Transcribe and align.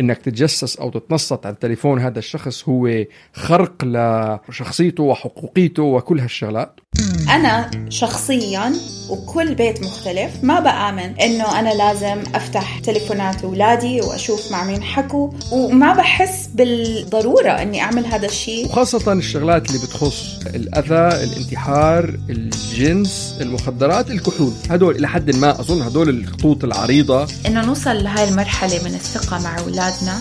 إنك 0.00 0.18
تتجسس 0.18 0.76
أو 0.76 0.90
تتنصت 0.90 1.46
على 1.46 1.52
التليفون 1.52 2.00
هذا 2.00 2.18
الشخص 2.18 2.68
هو 2.68 3.04
خرق 3.32 3.84
لشخصيته 3.84 5.02
وحقوقيته 5.02 5.82
وكل 5.82 6.20
هالشغلات. 6.20 6.80
أنا 7.28 7.70
شخصيا 7.88 8.72
وكل 9.08 9.54
بيت 9.54 9.82
مختلف 9.82 10.30
ما 10.42 10.60
بآمن 10.60 11.20
إنه 11.20 11.58
أنا 11.58 11.74
لازم 11.74 12.22
أفتح 12.34 12.78
تليفونات 12.78 13.42
أولادي 13.42 14.00
وأشوف 14.00 14.52
مع 14.52 14.64
مين 14.64 14.82
حكوا 14.82 15.30
وما 15.52 15.94
بحس 15.94 16.48
بالضرورة 16.54 17.50
إني 17.50 17.82
أعمل 17.82 18.06
هذا 18.06 18.26
الشيء. 18.26 18.66
وخاصة 18.66 19.12
الشغلات 19.12 19.66
اللي 19.66 19.78
بتخص 19.78 20.22
الأذى 20.46 21.24
الانتحار 21.24 22.18
الجنس 22.30 23.34
المخدرات 23.40 24.10
الكحول. 24.10 24.52
هدول 24.70 24.96
إلى 24.96 25.08
حد 25.08 25.36
ما 25.36 25.60
أظن 25.60 25.82
هدول 25.82 26.08
الخطوط 26.08 26.64
العريضة. 26.64 27.28
إنه 27.46 27.66
نوصل 27.66 28.04
لهاي 28.04 28.28
المرحلة 28.28 28.84
من 28.84 28.94
الثقة 28.94 29.42
مع 29.42 29.58
أولادنا. 29.58 30.20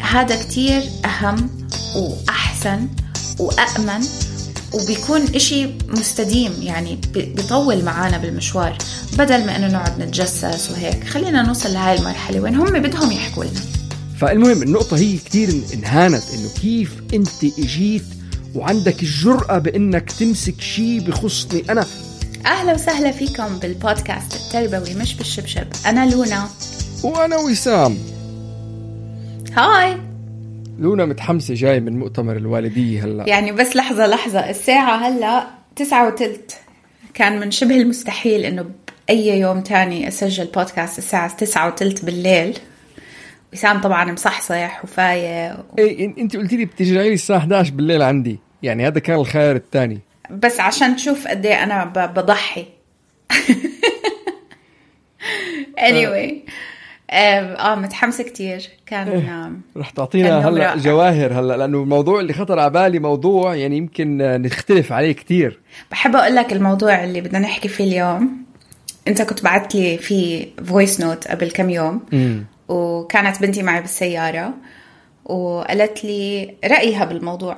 هذا 0.00 0.36
كتير 0.42 0.82
أهم 1.04 1.50
وأحسن 1.96 2.88
وأأمن 3.38 4.00
وبيكون 4.72 5.20
إشي 5.34 5.66
مستديم 5.88 6.52
يعني 6.62 6.98
بيطول 7.14 7.84
معانا 7.84 8.18
بالمشوار 8.18 8.78
بدل 9.18 9.46
ما 9.46 9.56
إنه 9.56 9.66
نقعد 9.66 10.02
نتجسس 10.02 10.70
وهيك. 10.70 11.04
خلينا 11.04 11.42
نوصل 11.42 11.72
لهاي 11.72 11.98
المرحلة 11.98 12.40
وين 12.40 12.54
هم 12.54 12.82
بدهم 12.82 13.12
يحكوا 13.12 13.44
لنا. 13.44 13.60
فالمهم 14.20 14.62
النقطة 14.62 14.96
هي 14.96 15.16
كتير 15.16 15.48
انهانت 15.74 16.22
إنه 16.34 16.48
كيف 16.62 16.92
أنت 17.14 17.44
إجيت 17.58 18.04
وعندك 18.54 19.02
الجرأة 19.02 19.58
بإنك 19.58 20.12
تمسك 20.12 20.60
شيء 20.60 21.00
بخصني 21.00 21.64
أنا؟ 21.70 21.86
أهلا 22.46 22.74
وسهلا 22.74 23.12
فيكم 23.12 23.58
بالبودكاست 23.58 24.34
التربوي 24.34 24.94
مش 24.94 25.14
بالشبشب. 25.14 25.66
أنا 25.86 26.10
لونا. 26.10 26.48
وأنا 27.02 27.36
وسام. 27.36 27.98
هاي. 29.56 30.07
لونا 30.78 31.04
متحمسة 31.04 31.54
جاي 31.54 31.80
من 31.80 31.98
مؤتمر 31.98 32.36
الوالدية 32.36 33.04
هلأ. 33.04 33.28
يعني 33.28 33.52
بس 33.52 33.76
لحظة 33.76 34.06
لحظة 34.06 34.50
الساعة 34.50 34.96
هلأ 34.96 35.46
تسعة 35.76 36.06
وتلت. 36.06 36.58
كان 37.14 37.40
من 37.40 37.50
شبه 37.50 37.76
المستحيل 37.76 38.44
إنه 38.44 38.70
بأي 39.08 39.40
يوم 39.40 39.60
تاني 39.60 40.08
أسجل 40.08 40.44
بودكاست 40.44 40.98
الساعة 40.98 41.36
تسعة 41.36 41.66
وتلت 41.68 42.04
بالليل. 42.04 42.58
وسام 43.52 43.80
طبعا 43.80 44.12
مصحصح 44.12 44.84
وفايق 44.84 45.56
إيه 45.78 46.14
إن- 46.14 46.18
أنت 46.18 46.36
قلت 46.36 46.52
لي 46.52 46.64
بترجعي 46.64 47.08
لي 47.08 47.14
الساعة 47.14 47.38
11 47.38 47.72
بالليل 47.72 48.02
عندي. 48.02 48.38
يعني 48.62 48.86
هذا 48.86 48.98
كان 48.98 49.16
الخيار 49.20 49.56
الثاني. 49.56 49.98
بس 50.30 50.60
عشان 50.60 50.96
تشوف 50.96 51.28
قد 51.28 51.46
إيه 51.46 51.62
أنا 51.62 51.84
بضحي. 51.84 52.66
anyway. 55.88 56.30
آه 57.10 57.74
متحمسة 57.74 58.24
كتير. 58.24 58.68
كان 58.86 59.08
آم، 59.28 59.60
رح 59.76 59.90
تعطينا 59.90 60.48
هلا. 60.48 60.76
جواهر 60.76 61.32
هلا 61.40 61.56
لأنه 61.56 61.82
الموضوع 61.82 62.20
اللي 62.20 62.32
خطر 62.32 62.58
على 62.58 62.70
بالي 62.70 62.98
موضوع 62.98 63.54
يعني 63.54 63.76
يمكن 63.76 64.22
آه، 64.22 64.36
نختلف 64.36 64.92
عليه 64.92 65.12
كتير. 65.12 65.60
بحب 65.90 66.16
أقول 66.16 66.34
لك 66.36 66.52
الموضوع 66.52 67.04
اللي 67.04 67.20
بدنا 67.20 67.38
نحكي 67.38 67.68
فيه 67.68 67.84
اليوم. 67.84 68.36
أنت 69.08 69.22
كنت 69.22 69.44
بعت 69.44 69.74
لي 69.74 69.98
في 69.98 70.48
فويس 70.64 71.00
نوت 71.00 71.28
قبل 71.28 71.50
كم 71.50 71.70
يوم 71.70 72.00
وكانت 72.68 73.40
بنتي 73.42 73.62
معي 73.62 73.80
بالسيارة 73.80 74.54
وقالت 75.24 76.04
لي 76.04 76.54
رأيها 76.64 77.04
بالموضوع. 77.04 77.56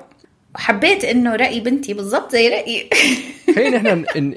وحبيت 0.54 1.04
إنه 1.04 1.36
رأي 1.36 1.60
بنتي 1.60 1.94
بالضبط 1.94 2.32
زي 2.32 2.48
رأيي. 2.48 2.90
خلينا 3.56 3.76
إحنا 3.76 3.94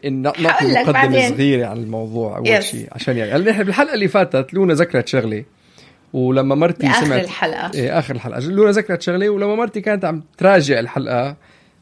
نعطي 0.10 0.92
بعدين. 0.92 1.30
صغيرة 1.30 1.68
عن 1.68 1.78
الموضوع 1.78 2.38
أول 2.38 2.48
Yes. 2.58 2.60
شيء 2.60 2.88
عشان 2.92 3.18
يعني 3.18 3.44
نحن 3.44 3.64
بالحلقة 3.64 3.94
اللي 3.94 4.08
فاتت 4.08 4.54
لونا 4.54 4.74
ذكرت 4.74 5.08
شغلة 5.08 5.44
ولما 6.14 6.56
مرتي 6.56 6.88
بآخر 6.88 7.06
سمعت 7.06 7.24
الحلقة. 7.24 7.72
إيه 7.76 8.00
آخر 8.00 8.16
الحلقة. 8.16 8.40
لونا 8.40 8.72
ذكرت 8.72 9.02
شغلة 9.02 9.30
ولما 9.30 9.56
مرتي 9.56 9.82
كانت 9.82 10.06
عم 10.06 10.24
تراجع 10.38 10.80
الحلقة 10.80 11.36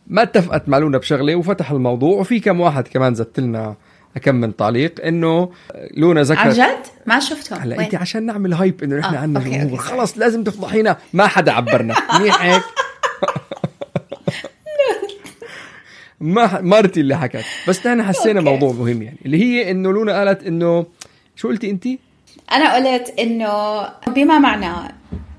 ما 0.07 0.21
اتفقت 0.23 0.69
مع 0.69 0.77
لونا 0.77 0.97
بشغلة 0.97 1.35
وفتح 1.35 1.71
الموضوع. 1.71 2.19
وفي 2.19 2.39
كم 2.39 2.59
واحد 2.61 2.87
كمان 2.87 3.15
زدت 3.15 3.39
لنا 3.39 3.75
كم 4.21 4.35
من 4.35 4.55
تعليق 4.55 5.05
إنه 5.05 5.51
لونا 5.97 6.19
عن 6.19 6.25
ذكرت 6.25 6.55
جد؟ 6.55 6.85
ما 7.05 7.19
شفتهم. 7.19 7.59
هلا؟ 7.59 7.79
أنت 7.79 7.95
عشان 7.95 8.25
نعمل 8.25 8.53
هايب 8.53 8.83
إنه 8.83 8.95
نحن 8.95 9.15
آه، 9.15 9.19
عندنا 9.19 9.43
جمهور 9.43 9.77
خلص 9.79 10.17
لازم 10.17 10.43
تفضحينا. 10.43 10.97
ما 11.13 11.27
حدا 11.27 11.51
عبرنا. 11.51 11.95
منيح 12.19 12.41
هيك؟ 12.41 12.61
ما 16.21 16.61
مرتي 16.61 16.99
اللي 16.99 17.17
حكت 17.17 17.45
بس 17.67 17.87
نحن 17.87 18.03
حسينا 18.03 18.39
أوكي. 18.39 18.51
موضوع 18.51 18.71
مهم 18.71 19.01
يعني 19.01 19.17
اللي 19.25 19.43
هي 19.43 19.71
إنه 19.71 19.91
لونا 19.91 20.19
قالت 20.19 20.43
إنه 20.43 20.85
شو 21.35 21.47
قلتي 21.47 21.69
انت؟ 21.69 21.87
أنا 22.51 22.75
قلت 22.75 23.13
إنه 23.19 23.83
بما 24.07 24.39
معناه 24.39 24.91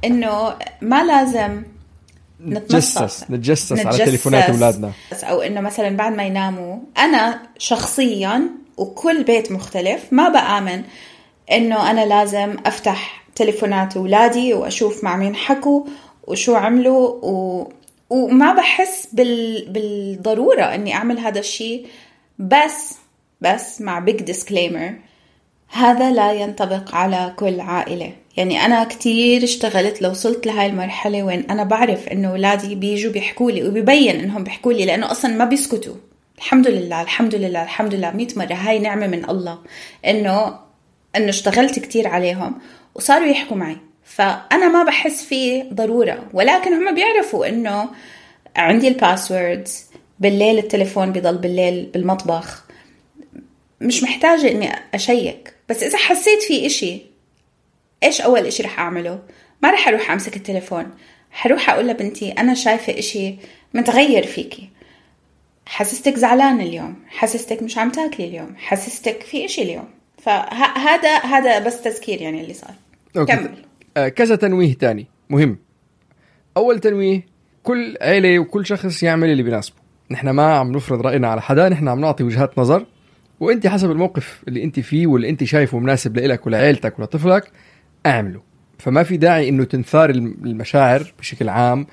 إنه 0.04 0.54
ما 0.82 1.04
لازم 1.04 1.62
نتجسس 2.46 3.24
نتجسس 3.30 3.86
على 3.86 3.98
تليفونات 3.98 4.50
أولادنا 4.50 4.92
أو 5.22 5.40
إنه 5.40 5.60
مثلا 5.60 5.96
بعد 5.96 6.16
ما 6.16 6.24
يناموا 6.24 6.78
أنا 6.98 7.42
شخصيا 7.58 8.42
وكل 8.76 9.24
بيت 9.24 9.52
مختلف 9.52 10.12
ما 10.12 10.28
بآمن 10.28 10.82
إنه 11.52 11.90
أنا 11.90 12.06
لازم 12.06 12.56
أفتح 12.66 13.24
تليفونات 13.34 13.96
أولادي 13.96 14.54
وأشوف 14.54 15.04
مع 15.04 15.16
مين 15.16 15.36
حكوا 15.36 15.84
وشو 16.26 16.54
عملوا 16.54 17.08
و... 17.08 17.68
وما 18.12 18.52
بحس 18.52 19.08
بال... 19.12 19.64
بالضرورة 19.68 20.62
إني 20.62 20.94
أعمل 20.94 21.18
هذا 21.18 21.38
الشيء 21.38 21.86
بس 22.38 22.98
بس 23.40 23.80
مع 23.80 23.98
big 23.98 24.22
disclaimer 24.22 24.94
هذا 25.68 26.10
لا 26.10 26.32
ينطبق 26.32 26.94
على 26.94 27.34
كل 27.36 27.60
عائلة. 27.60 28.12
يعني 28.36 28.64
أنا 28.64 28.84
كتير 28.84 29.44
اشتغلت 29.44 30.02
لو 30.02 30.10
وصلت 30.10 30.46
لهاي 30.46 30.66
المرحلة 30.66 31.22
وين 31.22 31.50
أنا 31.50 31.64
بعرف 31.64 32.08
إنه 32.08 32.28
أولادي 32.28 32.74
بيجوا 32.74 33.12
بيحكوا 33.12 33.50
لي 33.50 33.68
وبيبين 33.68 34.20
إنهم 34.20 34.44
بيحكوا 34.44 34.72
لي 34.72 34.84
لأنه 34.84 35.10
أصلا 35.10 35.34
ما 35.34 35.44
بيسكتوا. 35.44 35.94
الحمد 36.38 36.68
لله 36.68 37.02
الحمد 37.02 37.34
لله 37.34 37.62
الحمد 37.62 37.94
لله 37.94 38.10
مئة 38.10 38.38
مرة 38.38 38.54
هاي 38.54 38.78
نعمة 38.78 39.06
من 39.06 39.30
الله. 39.30 39.58
إنه 40.06 40.58
إنه 41.16 41.28
اشتغلت 41.28 41.78
كتير 41.78 42.08
عليهم 42.08 42.54
وصاروا 42.94 43.26
يحكوا 43.26 43.56
معي. 43.56 43.76
فأنا 44.04 44.68
ما 44.68 44.82
بحس 44.82 45.24
في 45.24 45.62
ضرورة 45.62 46.28
ولكن 46.32 46.72
هم 46.74 46.94
بيعرفوا 46.94 47.48
إنه 47.48 47.90
عندي 48.56 48.88
الباسوردز 48.88 49.84
بالليل 50.18 50.58
التليفون 50.58 51.12
بيضل 51.12 51.38
بالليل 51.38 51.86
بالمطبخ. 51.86 52.64
مش 53.80 54.02
محتاجة 54.02 54.50
إني 54.50 54.72
أشيك. 54.94 55.54
بس 55.68 55.82
إذا 55.82 55.98
حسيت 55.98 56.42
في 56.42 56.66
إشي 56.66 57.00
إيش 58.02 58.20
أول 58.20 58.46
إشي 58.46 58.62
رح 58.62 58.78
أعمله؟ 58.78 59.18
ما 59.62 59.70
رح 59.70 59.88
أروح 59.88 60.10
أمسك 60.10 60.36
التليفون. 60.36 60.90
حروح 61.30 61.70
أقول 61.70 61.88
لبنتي 61.88 62.32
أنا 62.32 62.54
شايفة 62.54 62.98
إشي 62.98 63.34
متغير 63.74 64.26
فيكي. 64.26 64.68
حسستك 65.66 66.16
زعلان 66.16 66.60
اليوم؟ 66.60 66.94
حسستك 67.08 67.62
مش 67.62 67.78
عم 67.78 67.90
تاكلي 67.90 68.26
اليوم؟ 68.26 68.54
حسستك 68.56 69.22
في 69.22 69.44
إشي 69.44 69.62
اليوم؟ 69.62 69.88
فهذا 70.22 71.18
هذا 71.18 71.58
بس 71.58 71.82
تذكير 71.82 72.22
يعني 72.22 72.40
اللي 72.40 72.54
صار. 72.54 72.74
okay. 73.16 73.32
كمل. 73.32 73.64
كذا 73.94 74.36
تنويه 74.36 74.74
تاني. 74.74 75.06
مهم. 75.30 75.58
أول 76.56 76.78
تنويه 76.78 77.26
كل 77.62 77.96
عيلة 78.00 78.38
وكل 78.38 78.66
شخص 78.66 79.02
يعمل 79.02 79.30
اللي 79.30 79.42
بيناسبه 79.42 79.76
نحن 80.10 80.30
ما 80.30 80.54
عم 80.56 80.72
نفرض 80.72 81.00
رأينا 81.00 81.28
على 81.28 81.42
حدا 81.42 81.68
نحن 81.68 81.88
عم 81.88 82.00
نعطي 82.00 82.24
وجهات 82.24 82.58
نظر. 82.58 82.86
وأنت 83.40 83.66
حسب 83.66 83.90
الموقف 83.90 84.42
اللي 84.48 84.64
أنت 84.64 84.80
فيه 84.80 85.06
واللي 85.06 85.28
أنت 85.28 85.44
شايفه 85.44 85.78
مناسب 85.78 86.16
لإلك 86.16 86.46
ولعيلتك 86.46 86.98
ولطفلك 86.98 87.50
اعمله. 88.06 88.40
فما 88.78 89.02
في 89.02 89.16
داعي 89.16 89.48
إنه 89.48 89.64
تنثار 89.64 90.10
المشاعر 90.10 91.14
بشكل 91.18 91.48
عام 91.48 91.86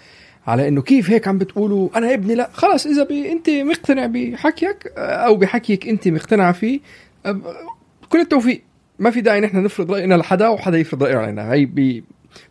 على 0.48 0.68
إنه 0.68 0.82
كيف 0.82 1.10
هيك 1.10 1.28
عم 1.28 1.38
بتقولوا 1.38 1.90
أنا 1.96 2.14
ابني؟ 2.14 2.36
لا. 2.36 2.50
خلص 2.54 2.86
إذا 2.86 3.04
بي 3.04 3.32
أنت 3.32 3.50
مقتنع 3.50 4.06
بحكيك 4.06 4.94
أو 4.98 5.36
بحكيك 5.36 5.88
أنت 5.88 6.08
مقتنعة 6.08 6.52
فيه 6.52 6.80
كل 8.10 8.20
التوفيق. 8.20 8.62
ما 9.00 9.12
في 9.12 9.22
داعي 9.22 9.42
نحن 9.42 9.64
نفرض 9.64 9.92
رأينا 9.92 10.16
لحدا 10.16 10.48
وحدا 10.48 10.78
يفرض 10.78 11.04
رأيه 11.04 11.18
علينا 11.18 11.54
هي 11.54 11.66
بي 11.66 12.04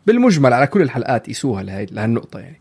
بالمجمل 0.07 0.53
على 0.53 0.67
كل 0.67 0.83
الحلقات 0.83 1.27
قيسوها 1.27 1.63
لهي 1.63 1.87
لهالنقطة 1.93 2.39
يعني 2.41 2.61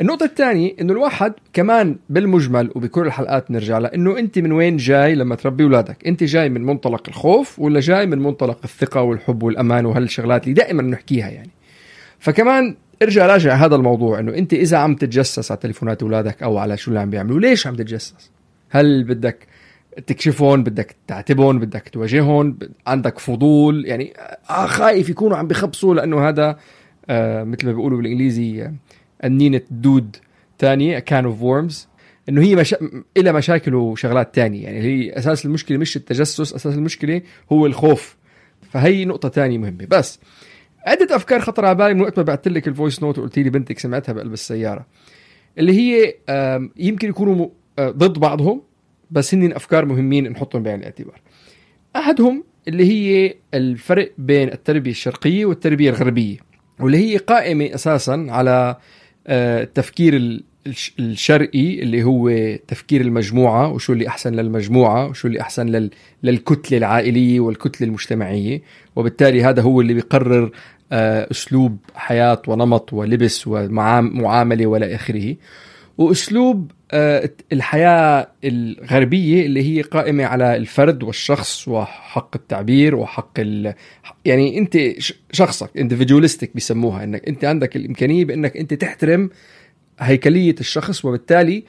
النقطة 0.00 0.24
الثانية 0.24 0.74
إنه 0.80 0.92
الواحد 0.92 1.32
كمان 1.52 1.96
بالمجمل 2.10 2.70
وبكل 2.74 3.06
الحلقات 3.06 3.50
نرجع 3.50 3.78
لها 3.78 3.94
إنه 3.94 4.18
أنت 4.18 4.38
من 4.38 4.52
وين 4.52 4.76
جاي 4.76 5.14
لما 5.14 5.34
تربي 5.34 5.64
أولادك؟ 5.64 6.06
أنت 6.06 6.24
جاي 6.24 6.48
من 6.48 6.62
منطلق 6.62 7.02
الخوف 7.08 7.58
ولا 7.58 7.80
جاي 7.80 8.06
من 8.06 8.18
منطلق 8.18 8.58
الثقة 8.64 9.02
والحب 9.02 9.42
والأمان 9.42 9.86
وهالشغلات 9.86 10.42
اللي 10.44 10.54
دائما 10.54 10.82
نحكيها 10.82 11.28
يعني. 11.28 11.50
فكمان 12.18 12.76
ارجع 13.02 13.26
راجع 13.26 13.54
هذا 13.54 13.76
الموضوع 13.76 14.18
إنه 14.18 14.34
أنت 14.34 14.54
إذا 14.54 14.76
عم 14.76 14.94
تتجسس 14.94 15.50
على 15.50 15.60
تليفونات 15.60 16.02
أولادك 16.02 16.42
أو 16.42 16.58
على 16.58 16.76
شو 16.76 16.90
اللي 16.90 17.00
عم 17.00 17.10
بيعملوا 17.10 17.40
ليش 17.40 17.66
عم 17.66 17.74
تتجسس؟ 17.74 18.30
هل 18.70 19.04
بدك 19.04 19.46
تكشفهم 20.06 20.62
بدك 20.62 20.96
تعاتبهم 21.06 21.58
بدك 21.58 21.88
تواجههم 21.88 22.58
عندك 22.86 23.18
فضول 23.18 23.86
يعني 23.86 24.12
آه 24.50 24.66
خايف 24.66 25.08
يكونوا 25.08 25.36
عم 25.36 25.46
بخبصوا 25.46 25.94
لأنه 25.94 26.28
هذا 26.28 26.58
آه 27.10 27.44
مثل 27.44 27.66
ما 27.66 27.72
بيقولوا 27.72 27.98
بالإنجليزي 27.98 28.62
آه 28.62 28.74
النينة 29.24 29.60
دود 29.70 30.16
تانية 30.58 30.98
can 30.98 31.24
of 31.24 31.42
worms 31.42 31.88
إنه 32.28 32.42
هي 32.42 32.56
مشا... 32.56 32.76
إلى 33.16 33.32
مشاكل 33.32 33.74
وشغلات 33.74 34.34
تانية 34.34 34.64
يعني 34.64 34.80
هي 34.80 35.18
أساس 35.18 35.46
المشكلة 35.46 35.78
مش 35.78 35.96
التجسس 35.96 36.40
أساس 36.40 36.66
المشكلة 36.74 37.22
هو 37.52 37.66
الخوف. 37.66 38.16
فهي 38.70 39.04
نقطة 39.04 39.28
تانية 39.28 39.58
مهمة. 39.58 39.86
بس 39.90 40.20
عدة 40.86 41.16
أفكار 41.16 41.40
خطر 41.40 41.64
على 41.64 41.74
بالي 41.74 41.94
من 41.94 42.00
وقت 42.00 42.18
ما 42.18 42.24
بعثت 42.24 42.48
لك 42.48 42.68
ال 42.68 42.74
voice 42.74 43.02
note 43.02 43.18
وقلت 43.18 43.38
لي 43.38 43.50
بنتك 43.50 43.78
سمعتها 43.78 44.12
بقلب 44.12 44.32
السيارة 44.32 44.86
اللي 45.58 45.72
هي 45.72 46.14
يمكن 46.76 47.08
يكونوا 47.08 47.48
ضد 47.80 48.18
بعضهم 48.18 48.62
بس 49.10 49.34
هن 49.34 49.52
أفكار 49.52 49.84
مهمين 49.84 50.28
نحطهم 50.28 50.62
بعين 50.62 50.78
الاعتبار. 50.78 51.20
أحدهم 51.96 52.44
اللي 52.68 52.84
هي 52.84 53.34
الفرق 53.54 54.12
بين 54.18 54.52
التربية 54.52 54.90
الشرقية 54.90 55.44
والتربية 55.44 55.90
الغربية 55.90 56.36
واللي 56.80 56.98
هي 56.98 57.16
قائمة 57.16 57.74
أساسا 57.74 58.26
على 58.28 58.76
التفكير 59.28 60.42
الشرقي 60.98 61.82
اللي 61.82 62.04
هو 62.04 62.30
تفكير 62.68 63.00
المجموعة 63.00 63.72
وشو 63.72 63.92
اللي 63.92 64.08
أحسن 64.08 64.34
للمجموعة 64.34 65.08
وشو 65.08 65.28
اللي 65.28 65.40
أحسن 65.40 65.66
لل... 65.66 65.90
للكتلة 66.22 66.78
العائلية 66.78 67.40
والكتلة 67.40 67.88
المجتمعية. 67.88 68.62
وبالتالي 68.96 69.44
هذا 69.44 69.62
هو 69.62 69.80
اللي 69.80 69.94
بيقرر 69.94 70.50
أسلوب 70.92 71.78
حياة 71.94 72.42
ونمط 72.46 72.92
ولبس 72.92 73.46
ومعاملة 73.46 74.66
ولا 74.66 74.94
آخره. 74.94 75.36
وأسلوب 75.98 76.72
الحياة 77.52 78.28
الغربية 78.44 79.46
اللي 79.46 79.62
هي 79.76 79.82
قائمة 79.82 80.24
على 80.24 80.56
الفرد 80.56 81.02
والشخص 81.02 81.68
وحق 81.68 82.36
التعبير 82.36 82.94
وحق 82.94 83.40
ال... 83.40 83.74
يعني 84.24 84.58
أنت 84.58 84.78
شخصك 85.32 85.70
individualistic 85.78 86.48
بيسموها 86.54 87.04
أنك 87.04 87.28
أنت 87.28 87.44
عندك 87.44 87.76
الإمكانية 87.76 88.24
بأنك 88.24 88.56
أنت 88.56 88.74
تحترم 88.74 89.30
هيكلية 90.00 90.54
الشخص 90.60 91.04
وبالتالي 91.04 91.64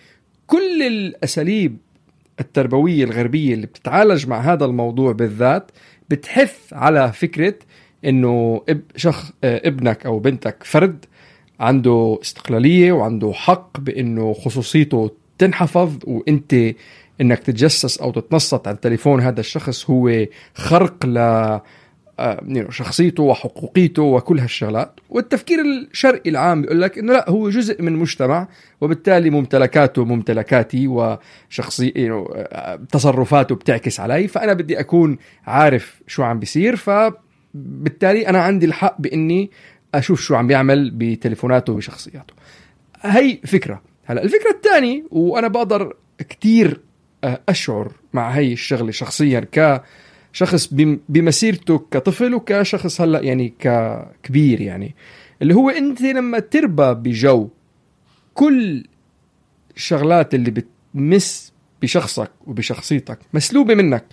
كل 0.47 0.83
الأساليب 0.87 1.77
التربوية 2.39 3.03
الغربية 3.03 3.53
اللي 3.53 3.67
بتتعالج 3.67 4.27
مع 4.27 4.39
هذا 4.53 4.65
الموضوع 4.65 5.11
بالذات 5.11 5.71
بتحث 6.09 6.73
على 6.73 7.13
فكرة 7.13 7.55
إنه 8.05 8.61
شخص 8.95 9.31
ابنك 9.43 10.05
أو 10.05 10.19
بنتك 10.19 10.63
فرد 10.63 11.05
عنده 11.59 12.19
استقلالية 12.21 12.91
وعنده 12.91 13.31
حق 13.33 13.79
بإنه 13.79 14.33
خصوصيته 14.33 15.11
تنحفظ 15.37 15.97
وإنت 16.03 16.55
إنك 17.21 17.39
تتجسس 17.39 17.97
أو 17.97 18.11
تتنصت 18.11 18.67
على 18.67 18.77
تليفون 18.77 19.21
هذا 19.21 19.39
الشخص 19.39 19.89
هو 19.89 20.25
خرق 20.55 21.05
ل 21.05 21.59
شخصيته 22.69 23.23
وحقوقيته 23.23 24.01
وكل 24.01 24.39
هالشغلات. 24.39 24.99
والتفكير 25.09 25.59
الشرقي 25.61 26.29
العام 26.29 26.61
بيقول 26.61 26.81
لك 26.81 26.97
إنه 26.97 27.13
لا 27.13 27.29
هو 27.29 27.49
جزء 27.49 27.81
من 27.81 27.93
مجتمع 27.93 28.47
وبالتالي 28.81 29.29
ممتلكاته 29.29 30.05
ممتلكاتي 30.05 30.87
وشخصي 30.87 32.11
تصرفاته 32.91 33.55
بتعكس 33.55 33.99
علي. 33.99 34.27
فأنا 34.27 34.53
بدي 34.53 34.79
أكون 34.79 35.17
عارف 35.47 36.01
شو 36.07 36.23
عم 36.23 36.39
بيصير 36.39 36.75
فبالتالي 36.75 38.27
أنا 38.27 38.41
عندي 38.41 38.65
الحق 38.65 39.01
بإني 39.01 39.51
أشوف 39.95 40.21
شو 40.21 40.35
عم 40.35 40.47
بيعمل 40.47 40.91
بتليفوناته 40.91 41.73
وبشخصياته. 41.73 42.33
هي 43.01 43.39
فكرة. 43.45 43.81
هلا 44.05 44.23
الفكرة 44.23 44.51
الثانية 44.51 45.03
وأنا 45.11 45.47
بقدر 45.47 45.95
كتير 46.19 46.81
أشعر 47.23 47.91
مع 48.13 48.29
هي 48.29 48.53
الشغلة 48.53 48.91
شخصيا 48.91 49.39
ك 49.39 49.83
شخص 50.33 50.69
بمسيرته 51.09 51.77
كطفل 51.91 52.33
وكشخص 52.33 53.01
هلأ 53.01 53.21
يعني 53.21 53.53
ككبير 53.59 54.61
يعني. 54.61 54.95
اللي 55.41 55.55
هو 55.55 55.69
أنت 55.69 56.01
لما 56.01 56.39
تربى 56.39 56.93
بجو 56.93 57.49
كل 58.33 58.83
الشغلات 59.75 60.33
اللي 60.33 60.51
بتمس 60.51 61.53
بشخصك 61.81 62.31
وبشخصيتك 62.47 63.19
مسلوبة 63.33 63.75
منك. 63.75 64.05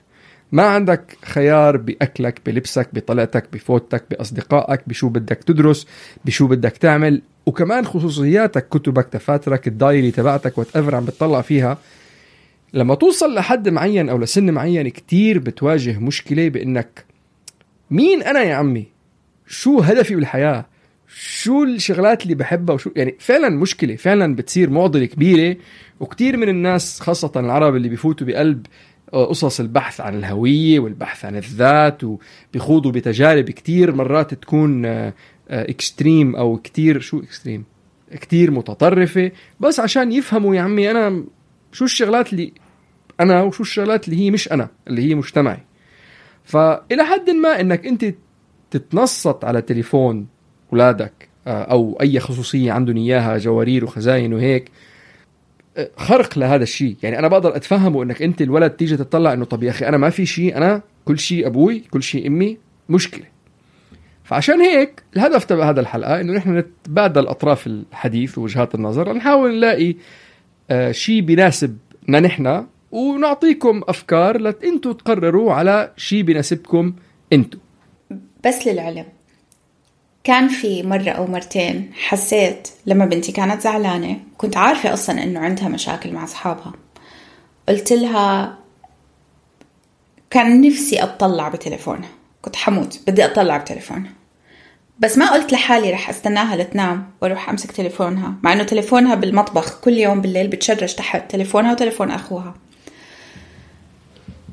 ما 0.53 0.63
عندك 0.63 1.17
خيار 1.25 1.77
بأكلك 1.77 2.41
بلبسك 2.47 2.89
بطلعتك 2.93 3.49
بفوتك 3.53 4.05
بأصدقائك 4.11 4.81
بشو 4.87 5.09
بدك 5.09 5.45
تدرس 5.45 5.87
بشو 6.25 6.47
بدك 6.47 6.77
تعمل 6.77 7.23
وكمان 7.47 7.85
خصوصياتك 7.87 8.69
كتبك 8.69 9.09
دفاترك 9.13 9.69
الدايري 9.69 10.11
تبعتك 10.11 10.59
وات 10.59 10.77
عم 10.77 11.05
بتطلع 11.05 11.41
فيها. 11.41 11.79
لما 12.75 12.95
توصل 12.95 13.35
لحد 13.35 13.69
معين 13.69 14.09
أو 14.09 14.19
لسن 14.19 14.51
معين 14.51 14.89
كتير 14.89 15.39
بتواجه 15.39 15.99
مشكلة 15.99 16.49
بإنك 16.49 17.05
مين 17.91 18.23
أنا 18.23 18.43
يا 18.43 18.55
عمي؟ 18.55 18.87
شو 19.47 19.81
هدفي 19.81 20.15
بالحياة؟ 20.15 20.67
شو 21.17 21.63
الشغلات 21.63 22.23
اللي 22.23 22.35
بحبها؟ 22.35 22.75
وشو 22.75 22.91
يعني 22.97 23.17
فعلا 23.19 23.49
مشكلة 23.49 23.97
فعلا 23.97 24.35
بتصير 24.35 24.71
معضلة 24.71 25.05
كبيرة. 25.05 25.57
وكتير 26.01 26.37
من 26.37 26.49
الناس 26.49 27.01
خاصة 27.01 27.33
العرب 27.37 27.77
اللي 27.77 27.89
بيفوتوا 27.89 28.27
بقلب 28.27 28.67
قصص 29.13 29.61
البحث 29.61 30.01
عن 30.01 30.15
الهوية 30.15 30.81
والبحث 30.81 31.25
عن 31.25 31.37
الذات 31.37 32.03
وبيخوضوا 32.05 32.93
بتجارب 32.93 33.51
كتير. 33.51 33.95
مرات 33.95 34.35
تكون 34.35 34.85
extreme 35.51 36.37
أو 36.37 36.57
كتير 36.57 37.01
شو 37.01 37.21
extreme 37.21 37.65
كتير 38.21 38.51
متطرفة. 38.51 39.31
بس 39.61 39.81
عشان 39.81 40.13
يفهموا 40.13 40.57
يا 40.57 40.61
عمي 40.61 40.91
أنا 40.91 41.25
شو 41.73 41.85
الشغلات 41.85 42.33
اللي 42.33 42.53
أنا 43.21 43.43
وشو 43.43 43.63
الشغلات 43.63 44.09
اللي 44.09 44.21
هي 44.21 44.31
مش 44.31 44.53
أنا 44.53 44.69
اللي 44.89 45.03
هي 45.03 45.15
مجتمعي. 45.15 45.61
فإلى 46.45 47.05
حد 47.05 47.31
ما 47.31 47.61
إنك 47.61 47.87
أنت 47.87 48.15
تتنصت 48.71 49.45
على 49.45 49.63
تليفون 49.63 50.27
اولادك 50.73 51.29
أو 51.47 51.99
أي 52.01 52.21
خصوصية 52.21 52.73
عندهم 52.73 52.97
إياها 52.97 53.39
جوارير 53.39 53.85
وخزاين 53.85 54.35
وهيك 54.35 54.71
خرق 55.97 56.39
لهذا 56.39 56.63
الشيء. 56.63 56.97
يعني 57.03 57.19
أنا 57.19 57.29
بقدر 57.29 57.57
أتفهمه 57.57 58.03
إنك 58.03 58.23
أنت 58.23 58.43
الولد 58.43 58.71
تيجي 58.71 58.97
تطلع 58.97 59.33
إنه 59.33 59.45
طب 59.45 59.63
يا 59.63 59.71
أخي 59.71 59.89
أنا 59.89 59.97
ما 59.97 60.11
في 60.11 60.27
شيء 60.27 60.57
أنا 60.57 60.83
كل 61.05 61.19
شيء 61.19 61.47
أبوي 61.47 61.79
كل 61.79 62.03
شيء 62.03 62.27
أمي 62.27 62.59
مشكلة. 62.89 63.25
فعشان 64.25 64.61
هيك 64.61 65.03
الهدف 65.17 65.45
تبع 65.45 65.71
هذا 65.71 65.81
الحلقة 65.81 66.21
إنه 66.21 66.33
نحن 66.33 66.59
نتبادل 66.59 67.27
أطراف 67.27 67.67
الحديث 67.67 68.39
ووجهات 68.39 68.75
النظر. 68.75 69.13
نحاول 69.13 69.57
نلاقي 69.57 69.95
آه 70.71 70.93
شيء 70.93 71.21
بيناسبنا 71.21 72.21
نحن 72.21 72.67
ونعطيكم 72.93 73.83
أفكار 73.89 74.39
لانتم 74.39 74.93
تقرروا 74.93 75.53
على 75.53 75.93
شيء 75.97 76.23
بيناسبكم 76.23 76.95
أنتم 77.33 77.59
بس 78.47 78.67
للعلم. 78.67 79.05
كان 80.25 80.49
في 80.49 80.83
مرة 80.83 81.11
أو 81.11 81.27
مرتين 81.27 81.91
حسيت 81.95 82.69
لما 82.87 83.05
بنتي 83.05 83.33
كانت 83.33 83.61
زعلانة 83.63 84.21
كنت 84.39 84.57
عارفة 84.57 84.93
أصلا 84.95 85.23
إنه 85.23 85.41
عندها 85.41 85.69
مشاكل 85.69 86.13
مع 86.13 86.25
أصحابها. 86.25 86.73
قلت 87.69 87.93
لها 87.93 88.59
كان 90.31 90.61
نفسي 90.61 91.03
أطلع 91.03 91.49
بتليفونها. 91.49 92.09
كنت 92.43 92.57
حموت 92.57 93.01
بدي 93.07 93.25
أطلع 93.25 93.57
بتليفونها. 93.57 94.13
بس 94.99 95.19
ما 95.19 95.33
قلت 95.33 95.53
لحالي 95.53 95.91
رح 95.91 96.09
أستناها 96.11 96.57
لتنام 96.57 97.11
وأروح 97.23 97.49
أمسك 97.49 97.73
تليفونها 97.73 98.35
مع 98.43 98.53
إنه 98.53 98.63
تليفونها 98.63 99.15
بالمطبخ 99.15 99.81
كل 99.81 99.93
يوم 99.93 100.21
بالليل 100.21 100.49
بتشرش 100.49 100.95
تحت 100.95 101.31
تليفونها 101.31 101.73
وتليفون 101.73 102.11
أخوها. 102.11 102.55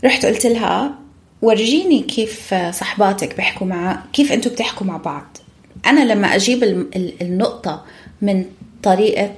رحت 0.03 0.25
قلت 0.25 0.45
لها 0.45 0.95
ورجيني 1.41 1.99
كيف 1.99 2.53
صحباتك 2.53 3.35
بيحكوا 3.35 3.67
مع 3.67 4.03
كيف 4.13 4.31
أنتوا 4.31 4.51
بتحكوا 4.51 4.87
مع 4.87 4.97
بعض؟ 4.97 5.37
أنا 5.85 6.13
لما 6.13 6.35
أجيب 6.35 6.63
النقطة 7.21 7.85
من 8.21 8.45
طريقة 8.83 9.33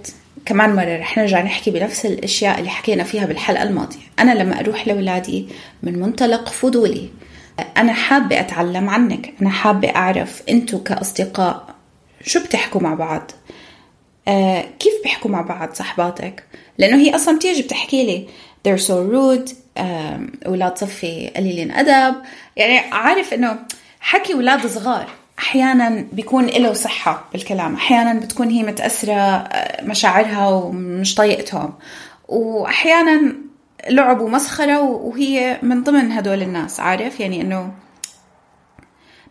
كمان 0.45 0.75
مرة 0.75 0.97
رح 0.97 1.17
نرجع 1.17 1.41
نحكي 1.41 1.71
بنفس 1.71 2.05
الأشياء 2.05 2.59
اللي 2.59 2.69
حكينا 2.69 3.03
فيها 3.03 3.25
بالحلقة 3.25 3.63
الماضية. 3.63 3.99
أنا 4.19 4.31
لما 4.31 4.59
أروح 4.59 4.87
لأولادي 4.87 5.47
من 5.83 5.99
منطلق 5.99 6.49
فضولي 6.49 7.09
أنا 7.77 7.93
حابة 7.93 8.39
أتعلم 8.39 8.89
عنك 8.89 9.33
أنا 9.41 9.49
حابة 9.49 9.89
أعرف 9.89 10.43
أنتوا 10.49 10.79
كأصدقاء 10.79 11.75
شو 12.25 12.39
بتحكوا 12.39 12.81
مع 12.81 12.93
بعض؟ 12.93 13.31
آه 14.27 14.65
كيف 14.79 14.93
بيحكوا 15.03 15.31
مع 15.31 15.41
بعض 15.41 15.73
صحباتك؟ 15.73 16.43
لأنه 16.77 16.97
هي 16.97 17.15
أصلا 17.15 17.35
بتيجي 17.35 17.61
بتحكي 17.61 18.05
لي 18.05 18.27
they're 18.67 18.81
so 18.81 18.91
rude 19.13 19.53
آه 19.77 20.19
أولاد 20.45 20.77
صفي 20.77 21.31
قليلين 21.35 21.71
أدب. 21.71 22.15
يعني 22.55 22.77
عارف 22.77 23.33
أنه 23.33 23.59
حكي 23.99 24.33
أولاد 24.33 24.67
صغار. 24.67 25.07
أحيانا 25.43 26.05
بيكون 26.11 26.45
له 26.45 26.73
صحة 26.73 27.25
بالكلام. 27.33 27.75
أحيانا 27.75 28.19
بتكون 28.19 28.49
هي 28.49 28.63
متاثره 28.63 29.13
آه، 29.13 29.83
مشاعرها 29.83 30.47
ومش 30.47 31.15
طايقتهم. 31.15 31.73
وأحيانا 32.27 33.35
لعب 33.89 34.21
ومسخرة 34.21 34.81
وهي 34.81 35.59
من 35.61 35.83
ضمن 35.83 36.11
هدول 36.11 36.41
الناس 36.41 36.79
عارف؟ 36.79 37.19
يعني 37.19 37.41
إنه 37.41 37.73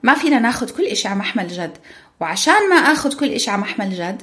ما 0.02 0.14
فينا 0.14 0.38
ناخذ 0.38 0.70
كل 0.76 0.84
إشي 0.84 1.08
على 1.08 1.18
محمل 1.18 1.48
جد. 1.48 1.78
وعشان 2.20 2.68
ما 2.70 2.76
آخذ 2.76 3.18
كل 3.18 3.30
إشي 3.32 3.50
على 3.50 3.60
محمل 3.60 3.90
جد 3.90 4.22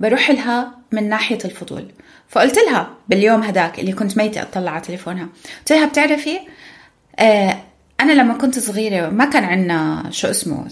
بروح 0.00 0.30
لها 0.30 0.70
من 0.92 1.08
ناحية 1.08 1.38
الفضول. 1.44 1.88
فقلت 2.28 2.58
لها 2.58 2.90
باليوم 3.08 3.42
هداك 3.42 3.78
اللي 3.78 3.92
كنت 3.92 4.16
ميتة 4.16 4.42
أطلع 4.42 4.70
على 4.70 4.80
تليفونها. 4.80 5.28
قلت 5.58 5.72
لها 5.72 5.86
بتعرفي 5.86 6.38
آه 7.18 7.56
أنا 8.00 8.12
لما 8.12 8.34
كنت 8.34 8.58
صغيرة 8.58 9.10
ما 9.10 9.24
كان 9.24 9.44
عندنا 9.44 10.08
شو 10.10 10.30
اسمه 10.30 10.66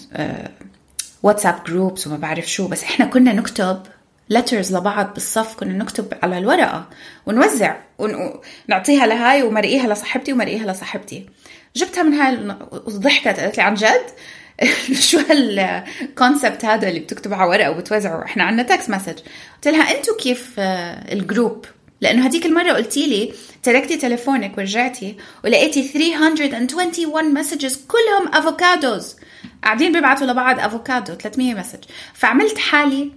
واتساب 1.23 1.64
groups 1.64 2.06
وما 2.06 2.16
بعرف 2.16 2.52
شو 2.52 2.68
بس 2.68 2.85
إحنا 2.85 3.06
كنا 3.06 3.33
نكتب 3.33 3.83
letters 4.30 4.76
لبعض 4.76 5.14
بالصف 5.14 5.54
كنا 5.54 5.73
نكتب 5.73 6.12
على 6.23 6.38
الورقة 6.38 6.88
ونوزع 7.26 7.76
ونعطيها 7.99 9.06
لهاي 9.06 9.42
ومرقيها 9.42 9.92
لصاحبتي 9.95 10.33
ومرقيها 10.33 10.73
لصاحبتي. 10.73 11.26
جبتها 11.76 12.02
من 12.02 12.14
هاي 12.14 12.56
وضحكت 12.73 13.40
قالت 13.40 13.56
لي 13.56 13.62
عن 13.62 13.75
جد؟ 13.75 14.06
شو 15.09 15.18
هال 15.18 15.51
concept 15.51 16.64
هذا 16.64 16.88
اللي 16.88 17.00
بتكتب 17.00 17.35
على 17.35 17.50
ورقة 17.50 17.71
وبتوزعه؟ 17.71 18.25
إحنا 18.25 18.45
عندنا 18.45 18.62
text 18.62 18.90
message 18.90 19.18
قلت 19.54 19.68
لها 19.68 19.97
أنتوا 19.97 20.16
كيف 20.16 20.54
آه، 20.59 21.12
ال 21.12 21.21
group 21.21 21.64
لأنه 22.06 22.25
هديك 22.25 22.46
المرة 22.46 22.72
قلتي 22.72 23.06
لي 23.06 23.32
تركتي 23.62 23.96
تليفونك 23.96 24.58
ورجعتي 24.58 25.16
ولقيتي 25.44 25.88
321 25.88 27.34
messages 27.35 27.85
كلهم 27.88 28.34
avocados 28.35 29.16
قاعدين 29.64 29.92
بيبعتوا 29.92 30.26
لبعض 30.26 30.60
avocado 30.61 31.14
300 31.14 31.54
message 31.54 31.85
فعملت 32.14 32.58
حالي 32.58 33.12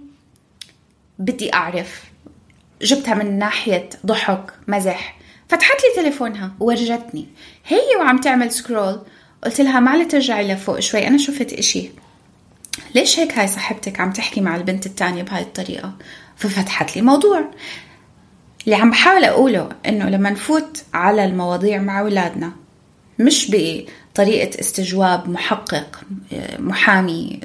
بدي 1.18 1.54
أعرف 1.54 2.02
جبتها 2.82 3.14
من 3.14 3.38
ناحية 3.38 3.88
ضحك 4.06 4.52
مزح. 4.68 5.16
فتحت 5.48 5.76
لي 5.82 6.02
تليفونها 6.02 6.52
وورجتني. 6.60 7.26
هي 7.66 7.96
وعم 7.98 8.18
تعمل 8.18 8.52
سكرول 8.52 9.00
قلت 9.44 9.60
لها 9.60 9.80
معلي 9.80 10.04
ترجعي 10.04 10.52
لفوق 10.52 10.78
شوي 10.78 11.06
أنا 11.06 11.18
شفت 11.18 11.52
إشي. 11.52 11.90
ليش 12.94 13.18
هيك 13.18 13.38
هاي 13.38 13.48
صاحبتك 13.48 14.00
عم 14.00 14.12
تحكي 14.12 14.40
مع 14.40 14.56
البنت 14.56 14.86
التانية 14.86 15.22
بهاي 15.22 15.42
الطريقة؟ 15.42 15.92
ففتحت 16.36 16.96
لي 16.96 17.02
موضوع. 17.02 17.50
اللي 18.64 18.76
عم 18.76 18.90
بحاول 18.90 19.24
أقوله 19.24 19.68
إنه 19.88 20.08
لما 20.08 20.30
نفوت 20.30 20.82
على 20.94 21.24
المواضيع 21.24 21.78
مع 21.78 22.00
أولادنا 22.00 22.52
مش 23.18 23.50
بطريقة 23.54 24.60
استجواب 24.60 25.28
محقق 25.30 26.00
محامي 26.58 27.40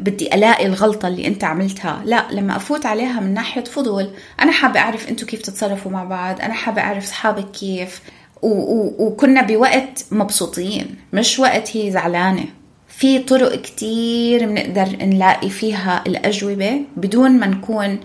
بدي 0.00 0.34
ألاقي 0.34 0.66
الغلطة 0.66 1.08
اللي 1.08 1.26
أنت 1.26 1.44
عملتها 1.44 2.02
لا 2.04 2.26
لما 2.30 2.56
أفوت 2.56 2.86
عليها 2.86 3.20
من 3.20 3.34
ناحية 3.34 3.64
فضول 3.64 4.10
أنا 4.42 4.52
حابة 4.52 4.80
أعرف 4.80 5.08
أنتوا 5.08 5.28
كيف 5.28 5.42
تتصرفوا 5.42 5.90
مع 5.92 6.04
بعض 6.04 6.40
أنا 6.40 6.54
حابة 6.54 6.80
أعرف 6.82 7.04
صحابك 7.06 7.50
كيف 7.50 8.00
و- 8.42 8.48
و- 8.48 8.94
وكنا 8.98 9.42
بوقت 9.42 10.04
مبسوطين 10.10 10.94
مش 11.12 11.38
وقت 11.38 11.76
هي 11.76 11.90
زعلانة. 11.90 12.44
في 12.88 13.18
طرق 13.18 13.60
كتير 13.60 14.46
بنقدر 14.46 14.88
نلاقي 15.06 15.50
فيها 15.50 16.02
الأجوبة 16.06 16.80
بدون 16.96 17.30
ما 17.30 17.46
نكون 17.46 17.84
آه، 17.84 17.98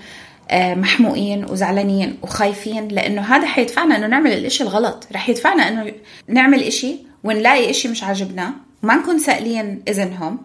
محموقين 0.54 1.46
وزعلانين 1.46 2.18
وخايفين 2.22 2.88
لأنه 2.88 3.22
هذا 3.22 3.46
حيدفعنا 3.46 3.96
إنه 3.96 4.08
نعمل 4.08 4.32
الإشي 4.34 4.64
الغلط. 4.64 5.08
رح 5.14 5.30
يدفعنا 5.30 5.68
إنه 5.68 5.94
نعمل 6.28 6.64
إشي 6.64 6.96
ونلاقي 7.24 7.70
إشي 7.70 7.88
مش 7.88 8.04
عاجبنا. 8.04 8.54
وما 8.84 8.96
نكون 8.96 9.20
سائلين 9.20 9.84
إذنهم. 9.88 10.38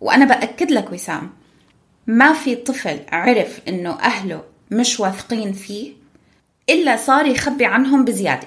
وأنا 0.00 0.24
بأكد 0.24 0.70
لك 0.70 0.92
وسام 0.92 1.30
ما 2.06 2.32
في 2.32 2.54
طفل 2.54 3.00
عرف 3.12 3.60
إنه 3.68 3.90
أهله 3.90 4.42
مش 4.70 5.00
واثقين 5.00 5.52
فيه 5.52 5.92
إلا 6.70 6.96
صار 6.96 7.26
يخبي 7.26 7.64
عنهم 7.64 8.04
بزيادة. 8.04 8.46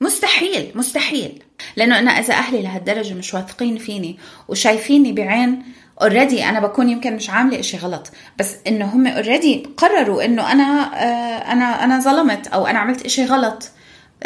مستحيل 0.00 0.72
مستحيل. 0.74 1.42
لأنه 1.76 1.98
أنا 1.98 2.10
إذا 2.10 2.34
أهلي 2.34 2.62
لهالدرجة 2.62 3.14
مش 3.14 3.34
واثقين 3.34 3.78
فيني 3.78 4.18
وشايفيني 4.48 5.12
بعين 5.12 5.62
already 6.02 6.44
أنا 6.44 6.60
بكون 6.60 6.88
يمكن 6.88 7.16
مش 7.16 7.30
عاملة 7.30 7.60
إشي 7.60 7.76
غلط. 7.76 8.10
بس 8.38 8.56
إنه 8.66 8.84
هم 8.84 9.06
already 9.06 9.66
قرروا 9.76 10.24
إنه 10.24 10.52
أنا 10.52 10.64
آه 10.94 11.52
أنا 11.52 11.84
أنا 11.84 12.00
ظلمت 12.00 12.46
أو 12.46 12.66
أنا 12.66 12.78
عملت 12.78 13.04
إشي 13.04 13.24
غلط. 13.24 13.70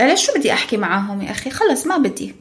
ليش 0.00 0.26
شو 0.26 0.32
بدي 0.38 0.52
أحكي 0.52 0.76
معاهم 0.76 1.22
يا 1.22 1.30
أخي؟ 1.30 1.50
خلص 1.50 1.86
ما 1.86 1.96
بدي. 1.96 2.34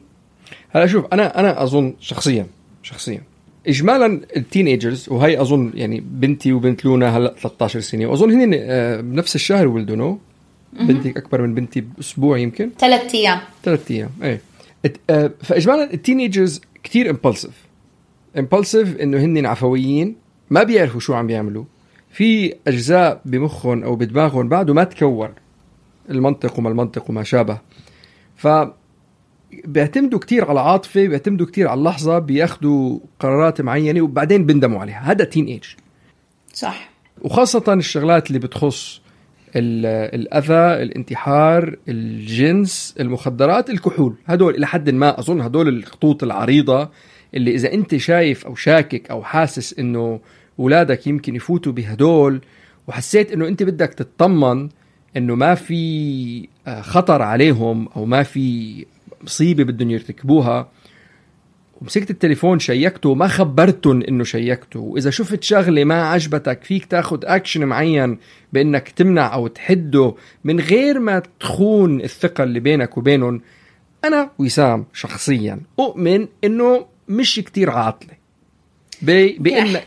هلا 0.70 0.86
شوف 0.86 1.04
أنا 1.12 1.40
أنا 1.40 1.62
أظن 1.62 1.94
شخصيا 2.00 2.46
شخصيا. 2.82 3.22
اجمالا 3.68 4.20
ال 4.36 4.66
teenagers 4.66 5.08
وهي 5.08 5.40
أظن 5.40 5.72
يعني 5.74 6.00
بنتي 6.00 6.52
وبنت 6.52 6.84
لونا 6.84 7.16
هلا 7.16 7.34
13 7.42 7.80
سنة 7.80 8.06
وأظن 8.06 8.40
هن 8.40 8.54
آه، 8.54 9.00
بنفس 9.00 9.34
الشهر 9.34 9.68
ولدوا 9.68 9.96
no? 9.96 10.18
بنتك 10.72 11.16
أكبر 11.16 11.42
من 11.42 11.54
بنتي 11.54 11.80
بأسبوع 11.80 12.38
يمكن؟ 12.38 12.70
ثلاث 12.78 13.14
أيام. 13.14 13.40
ثلاث 13.64 13.90
أيام 13.90 14.10
إيه. 14.22 14.40
آه، 15.10 15.30
فاجمالا 15.42 15.92
ال 15.94 16.18
teenagers 16.20 16.60
كثير 16.84 17.14
impulsive 17.14 17.67
impulsive 18.38 19.00
إنه 19.00 19.18
هن 19.18 19.46
عفويين 19.46 20.16
ما 20.50 20.62
بيعرفوا 20.62 21.00
شو 21.00 21.14
عم 21.14 21.26
بيعملوا. 21.26 21.64
في 22.10 22.54
أجزاء 22.66 23.20
بمخهم 23.24 23.82
أو 23.82 23.96
بدماغهم 23.96 24.48
بعده 24.48 24.74
ما 24.74 24.84
تكون 24.84 25.28
المنطق 26.10 26.58
وما 26.58 26.68
المنطق 26.68 27.10
وما 27.10 27.22
شابه. 27.22 27.58
ف 28.36 28.48
بيعتمدوا 29.64 30.18
كتير 30.18 30.44
على 30.44 30.52
العاطفه 30.52 31.06
بيعتمدوا 31.06 31.46
كتير 31.46 31.68
على 31.68 31.78
اللحظة 31.78 32.18
بياخذوا 32.18 32.98
قرارات 33.20 33.60
معينة 33.60 34.00
وبعدين 34.00 34.46
بندموا 34.46 34.80
عليها. 34.80 35.12
هذا 35.12 35.24
تين 35.24 35.44
ايج 35.46 35.64
صح. 36.52 36.90
وخاصة 37.22 37.72
الشغلات 37.72 38.28
اللي 38.28 38.38
بتخص 38.38 39.00
ال- 39.56 39.86
الأذى 40.20 40.82
الانتحار 40.82 41.76
الجنس 41.88 42.94
المخدرات 43.00 43.70
الكحول. 43.70 44.14
هدول 44.26 44.54
إلى 44.54 44.66
حد 44.66 44.90
ما 44.90 45.18
أظن 45.20 45.40
هدول 45.40 45.68
الخطوط 45.68 46.22
العريضة 46.22 46.90
اللي 47.34 47.54
إذا 47.54 47.72
أنت 47.72 47.96
شايف 47.96 48.46
أو 48.46 48.54
شاكك 48.54 49.10
أو 49.10 49.22
حاسس 49.22 49.78
إنه 49.78 50.20
أولادك 50.58 51.06
يمكن 51.06 51.36
يفوتوا 51.36 51.72
بهدول 51.72 52.40
وحسيت 52.86 53.32
إنه 53.32 53.48
أنت 53.48 53.62
بدك 53.62 53.94
تطمن 53.94 54.68
إنه 55.16 55.34
ما 55.34 55.54
في 55.54 56.48
آه، 56.66 56.80
خطر 56.80 57.22
عليهم 57.22 57.88
أو 57.96 58.04
ما 58.04 58.22
في 58.22 58.86
مصيبة 59.22 59.64
بدهم 59.64 59.90
يرتكبوها 59.90 60.68
ومسكت 61.80 62.10
التليفون 62.10 62.58
شيكته 62.58 63.08
وما 63.08 63.28
خبرتهم 63.28 64.02
إنه 64.02 64.24
شيكته. 64.24 64.80
وإذا 64.80 65.10
شفت 65.10 65.42
شغلة 65.42 65.84
ما 65.84 66.02
عجبتك 66.02 66.64
فيك 66.64 66.84
تاخد 66.84 67.24
اكشن 67.24 67.64
معين 67.64 68.18
بإنك 68.52 68.88
تمنع 68.88 69.34
أو 69.34 69.46
تحده 69.46 70.14
من 70.44 70.60
غير 70.60 70.98
ما 70.98 71.22
تخون 71.40 72.00
الثقة 72.00 72.44
اللي 72.44 72.60
بينك 72.60 72.98
وبينهم. 72.98 73.40
أنا 74.04 74.30
وسام 74.38 74.86
شخصيا 74.92 75.60
أؤمن 75.78 76.26
إنه 76.44 76.86
مش 77.08 77.34
كتير 77.46 77.70
عاطلة. 77.70 78.10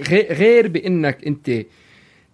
غي- 0.09 0.27
غير 0.31 0.67
بإنك 0.67 1.17
أنت 1.27 1.65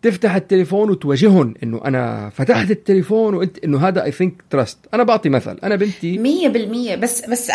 تفتح 0.02 0.36
التليفون 0.36 0.90
وتواجههم 0.90 1.54
إنه 1.64 1.82
أنا 1.86 2.30
فتحت 2.30 2.72
التليفون 2.72 3.34
وأنت 3.34 3.58
إنه 3.64 3.88
هذا 3.88 4.04
I 4.04 4.12
think 4.12 4.34
trust 4.50 4.78
أنا 4.94 5.04
بعطي 5.04 5.30
مثل. 5.30 5.58
أنا 5.64 5.76
بنتي 5.76 6.18
مية 6.18 6.48
بالمية. 6.48 6.96
بس 6.96 7.26
بس 7.26 7.52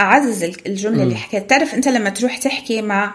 أعزز 0.00 0.42
الجملة 0.66 1.02
اللي 1.02 1.16
حكيت. 1.16 1.50
تعرف 1.50 1.74
أنت 1.74 1.88
لما 1.88 2.10
تروح 2.10 2.36
تحكي 2.38 2.82
مع 2.82 3.14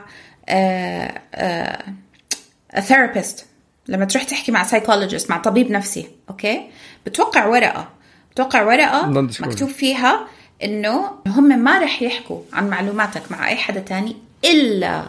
therapist 2.81 3.45
لما 3.87 4.05
تروح 4.05 4.23
تحكي 4.23 4.51
مع 4.51 4.63
psychologist 4.63 5.29
مع 5.29 5.37
طبيب 5.37 5.71
نفسي 5.71 6.07
okay؟ 6.29 6.61
بتوقع 7.05 7.45
ورقة. 7.45 7.89
بتوقع 8.31 8.63
Non-disclosure. 9.01 9.41
مكتوب 9.41 9.69
فيها 9.69 10.27
إنه 10.63 11.09
هم 11.27 11.59
ما 11.59 11.79
رح 11.79 12.01
يحكوا 12.01 12.41
عن 12.53 12.69
معلوماتك 12.69 13.31
مع 13.31 13.49
أي 13.49 13.55
حدا 13.55 13.79
تاني 13.79 14.15
إلا 14.45 15.03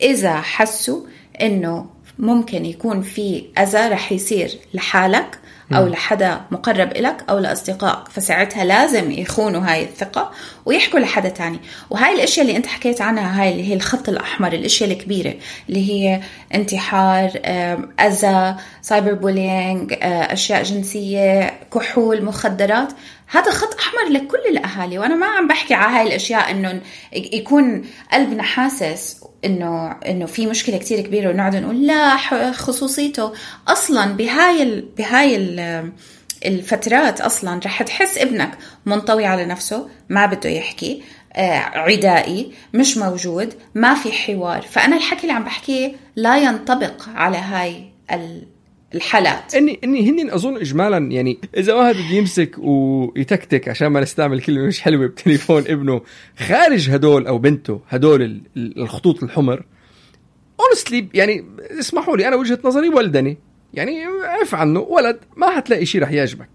إذا 0.00 0.40
حسوا 0.40 1.00
إنه 1.40 1.86
ممكن 2.18 2.64
يكون 2.64 3.02
في 3.02 3.44
أذى 3.58 3.88
رح 3.88 4.12
يصير 4.12 4.58
لحالك 4.74 5.38
أو 5.72 5.86
لحدا 5.86 6.40
مقرب 6.50 6.90
إلك 6.90 7.24
أو 7.30 7.38
لأصدقائك. 7.38 8.08
فساعتها 8.08 8.64
لازم 8.64 9.10
يخونوا 9.10 9.60
هاي 9.60 9.82
الثقة 9.82 10.32
ويحكوا 10.66 11.00
لحدا 11.00 11.28
تاني. 11.28 11.60
وهاي 11.90 12.14
الأشياء 12.14 12.46
اللي 12.46 12.56
أنت 12.56 12.66
حكيت 12.66 13.00
عنها 13.00 13.42
هاي 13.42 13.52
اللي 13.52 13.68
هي 13.68 13.74
الخط 13.74 14.08
الأحمر 14.08 14.52
الأشياء 14.52 14.90
الكبيرة 14.90 15.34
اللي 15.68 15.90
هي 15.90 16.20
انتحار 16.54 17.30
أذى 18.00 18.56
cyber 18.82 19.14
bullying 19.14 19.94
أشياء 20.02 20.62
جنسية 20.62 21.58
كحول 21.74 22.24
مخدرات. 22.24 22.92
هذا 23.26 23.50
خط 23.50 23.74
أحمر 23.74 24.12
لكل 24.12 24.38
الأهالي 24.48 24.98
وأنا 24.98 25.14
ما 25.14 25.26
عم 25.26 25.48
بحكي 25.48 25.74
على 25.74 25.96
هاي 25.96 26.06
الأشياء 26.06 26.50
انه 26.50 26.80
يكون 27.12 27.84
قلبنا 28.12 28.42
حاسس 28.42 29.20
إنه 29.44 29.96
إنه 30.06 30.26
في 30.26 30.46
مشكلة 30.46 30.76
كتير 30.76 31.00
كبيرة 31.00 31.30
ونقعد 31.30 31.56
نقول 31.56 31.86
لا 31.86 32.16
خصوصيته. 32.52 33.32
أصلا 33.68 34.12
بهاي 34.12 34.62
ال... 34.62 34.88
بهاي 34.98 35.36
ال... 35.36 35.92
الفترات 36.46 37.20
أصلا 37.20 37.60
رح 37.64 37.82
تحس 37.82 38.18
ابنك 38.18 38.50
منطوي 38.86 39.24
على 39.26 39.44
نفسه 39.44 39.88
ما 40.08 40.26
بده 40.26 40.50
يحكي 40.50 41.02
آه، 41.34 41.56
عدائي 41.58 42.52
مش 42.74 42.96
موجود 42.98 43.54
ما 43.74 43.94
في 43.94 44.12
حوار. 44.12 44.62
فأنا 44.62 44.96
الحكي 44.96 45.22
اللي 45.22 45.32
عم 45.32 45.44
بحكيه 45.44 45.92
لا 46.16 46.38
ينطبق 46.38 47.08
على 47.08 47.36
هاي 47.36 47.84
ال- 48.12 48.46
الحالات. 48.94 49.54
اني 49.54 49.80
اني 49.84 50.10
هن 50.10 50.30
أظن 50.30 50.56
اجمالا 50.56 50.98
يعني 51.12 51.38
إذا 51.56 51.74
واحد 51.74 51.94
بده 51.94 52.04
يمسك 52.16 52.54
ويتكتك 52.58 53.68
عشان 53.68 53.86
ما 53.88 54.00
نستعمل 54.00 54.40
كلمة 54.42 54.66
مش 54.66 54.80
حلوة 54.80 55.06
بتليفون 55.06 55.62
ابنه 55.68 56.00
خارج 56.38 56.90
هدول 56.90 57.26
أو 57.26 57.38
بنته 57.38 57.80
هدول 57.88 58.22
ال- 58.22 58.40
ال- 58.56 58.78
الخطوط 58.82 59.22
الحمر 59.22 59.62
honestly 60.60 61.08
يعني 61.14 61.44
اسمحوا 61.80 62.16
لي 62.16 62.28
أنا 62.28 62.36
وجهة 62.36 62.58
نظري 62.64 62.88
ولدني. 62.88 63.38
يعني 63.74 64.04
عف 64.40 64.54
عنه 64.54 64.80
ولد 64.80 65.18
ما 65.36 65.50
حتلاقي 65.50 65.86
شيء 65.86 66.02
رح 66.02 66.10
يعجبك. 66.10 66.48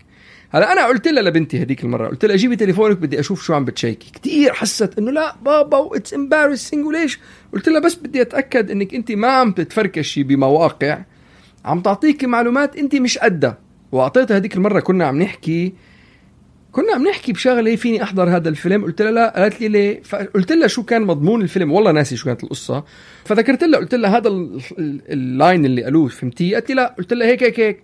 هلا 0.49 0.71
أنا 0.71 0.85
قلت 0.87 1.07
لها 1.07 1.23
لبنتي 1.23 1.61
هذيك 1.61 1.83
المرة 1.83 2.07
قلت 2.07 2.25
لها 2.25 2.35
جيبي 2.35 2.55
تليفونك 2.55 2.97
بدي 2.97 3.19
أشوف 3.19 3.43
شو 3.43 3.53
عم 3.53 3.65
بتشيكي. 3.65 4.11
كثير 4.21 4.53
حست 4.53 4.97
إنه 4.97 5.11
لا 5.11 5.35
بابا 5.41 5.77
that's 5.77 6.13
embarrassing 6.13 6.85
وليش؟ 6.85 7.19
قلت 7.53 7.69
لها 7.69 7.79
بس 7.79 7.95
بدي 7.95 8.21
أتأكد 8.21 8.71
إنك 8.71 8.93
أنت 8.93 9.11
ما 9.11 9.27
عم 9.27 9.51
تتفركشي 9.51 10.23
بمواقع 10.23 10.99
عم 11.65 11.81
تعطيكي 11.81 12.27
معلومات 12.27 12.77
أنت 12.77 12.95
مش 12.95 13.17
قدها. 13.17 13.57
وأعطيتها 13.91 14.37
هذيك 14.37 14.55
المرة 14.55 14.79
كنا 14.79 15.05
عم 15.05 15.21
نحكي 15.21 15.73
كنا 16.71 16.93
عم 16.95 17.07
نحكي 17.07 17.33
بشغلة 17.33 17.75
فيني 17.75 18.03
أحضر 18.03 18.29
هذا 18.35 18.49
الفيلم 18.49 18.83
قلت 18.83 19.01
لها 19.01 19.11
لا 19.11 19.33
قالت 19.41 19.61
لي 19.61 19.67
ليه؟ 19.67 20.01
فقلت 20.03 20.51
لها 20.51 20.67
شو 20.67 20.83
كان 20.83 21.01
مضمون 21.01 21.41
الفيلم 21.41 21.71
والله 21.71 21.91
ناسي 21.91 22.15
شو 22.15 22.25
كانت 22.25 22.43
القصة. 22.43 22.83
فذكرت 23.25 23.63
لها 23.63 23.79
قلت 23.79 23.95
لها 23.95 24.17
هذا 24.17 24.27
ال- 24.27 24.59
ال- 24.79 25.01
ال 25.11 25.22
line 25.22 25.65
اللي 25.65 25.83
قالوه 25.83 26.07
فهمتيه 26.07 26.53
قالت 26.53 26.69
لي 26.69 26.75
لا 26.75 26.95
قلت 26.97 27.13
لها 27.13 27.27
هيك 27.27 27.43
هيك 27.43 27.59
هيك. 27.59 27.83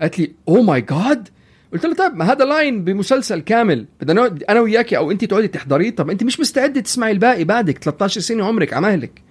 قالت 0.00 0.18
لي 0.18 0.32
oh 0.48 0.62
my 0.62 0.80
God 0.80 1.28
قلت 1.72 1.86
لها 1.86 1.94
طيب 1.94 2.16
ما 2.16 2.32
هذا 2.32 2.44
line 2.44 2.84
بمسلسل 2.84 3.40
كامل 3.40 3.86
بدنا 4.00 4.20
نقعد 4.20 4.42
أنا 4.42 4.60
وياكي 4.60 4.96
أو 4.96 5.10
انت 5.10 5.24
تقعدي 5.24 5.48
تحضريه؟ 5.48 5.90
طب 5.90 6.10
انت 6.10 6.24
مش 6.24 6.40
مستعدة 6.40 6.80
تسمعي 6.80 7.12
الباقي 7.12 7.44
بعدك 7.44 7.78
13 7.78 8.20
سنة 8.20 8.44
عمرك 8.44 8.72
عمهلك 8.74 9.22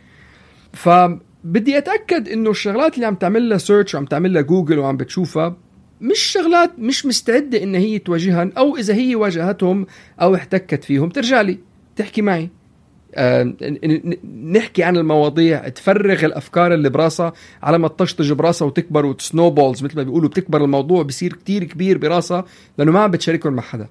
فبدي 0.74 1.78
أتأكد 1.78 2.30
إنه 2.30 2.50
الشغلات 2.50 2.96
اللي 2.96 3.06
عم 3.06 3.16
تعمل 3.16 3.50
لها 3.50 3.58
search 3.58 3.96
وعم 3.96 4.06
تعمل 4.06 4.34
لها 4.34 4.42
جوجل 4.42 4.80
وعم 4.80 4.98
بتشوفها 4.98 5.58
مش 6.02 6.20
شغلات 6.20 6.72
مش 6.80 7.06
مستعدة 7.06 7.64
إن 7.64 7.76
هي 7.76 8.00
تواجهها 8.00 8.50
أو 8.58 8.78
إذا 8.78 8.94
هي 8.94 9.16
واجهتهم 9.16 9.86
أو 10.22 10.36
احتكت 10.36 10.84
فيهم. 10.84 11.10
ترجع 11.10 11.42
لي 11.42 11.60
تحكي 11.96 12.22
معي. 12.22 12.50
آه، 13.16 13.54
نحكي 14.44 14.84
عن 14.84 14.98
المواضيع. 14.98 15.68
تفرغ 15.68 16.26
الأفكار 16.26 16.74
اللي 16.74 16.90
براسها 16.90 17.34
على 17.64 17.78
ما 17.78 17.88
تطشطش 17.88 18.30
براسها 18.30 18.66
وتكبر 18.66 19.06
و 19.06 19.14
snowballs 19.14 19.84
مثل 19.84 19.96
ما 19.98 20.04
بيقولوا. 20.04 20.30
بتكبر 20.30 20.64
الموضوع 20.64 21.04
بصير 21.04 21.34
كتير 21.34 21.64
كبير 21.64 21.98
براسها 21.98 22.46
لأنه 22.78 22.92
ما 22.92 23.00
عم 23.00 23.12
بتشاركهم 23.12 23.54
مع 23.54 23.64
حدا. 23.64 23.88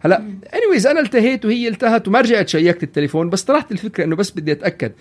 هلا 0.00 0.22
anyways 0.54 0.86
أنا 0.86 1.00
التهيت 1.00 1.44
وهي 1.44 1.68
التهت 1.68 2.08
وما 2.08 2.20
رجعت 2.20 2.48
شيّكت 2.48 2.82
التليفون 2.82 3.30
بس 3.30 3.42
طرحت 3.42 3.72
الفكرة 3.72 4.04
إنه 4.04 4.16
بس 4.16 4.30
بدي 4.30 4.52
أتأكد. 4.52 4.92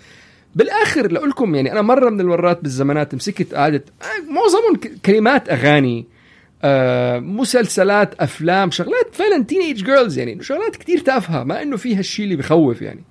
بالآخر 0.55 1.11
لأقول 1.11 1.29
لكم 1.29 1.55
يعني 1.55 1.71
أنا 1.71 1.81
مرة 1.81 2.09
من 2.09 2.21
المرات 2.21 2.61
بالزمانات 2.61 3.15
مسكت 3.15 3.53
قعدت 3.53 3.83
آه، 4.01 4.31
معظمهم 4.31 4.97
كلمات 5.05 5.49
أغاني. 5.49 6.18
آه 6.63 7.19
مسلسلات 7.19 8.15
أفلام 8.21 8.71
شغلات 8.71 9.15
فعلا 9.15 9.43
teenage 9.43 9.83
girls 9.83 10.17
يعني 10.17 10.43
شغلات 10.43 10.75
كتير 10.75 10.99
تافهة 10.99 11.43
ما 11.43 11.61
إنه 11.61 11.77
فيها 11.77 11.99
الشيء 11.99 12.25
اللي 12.25 12.35
بخوف 12.35 12.81
يعني. 12.81 13.03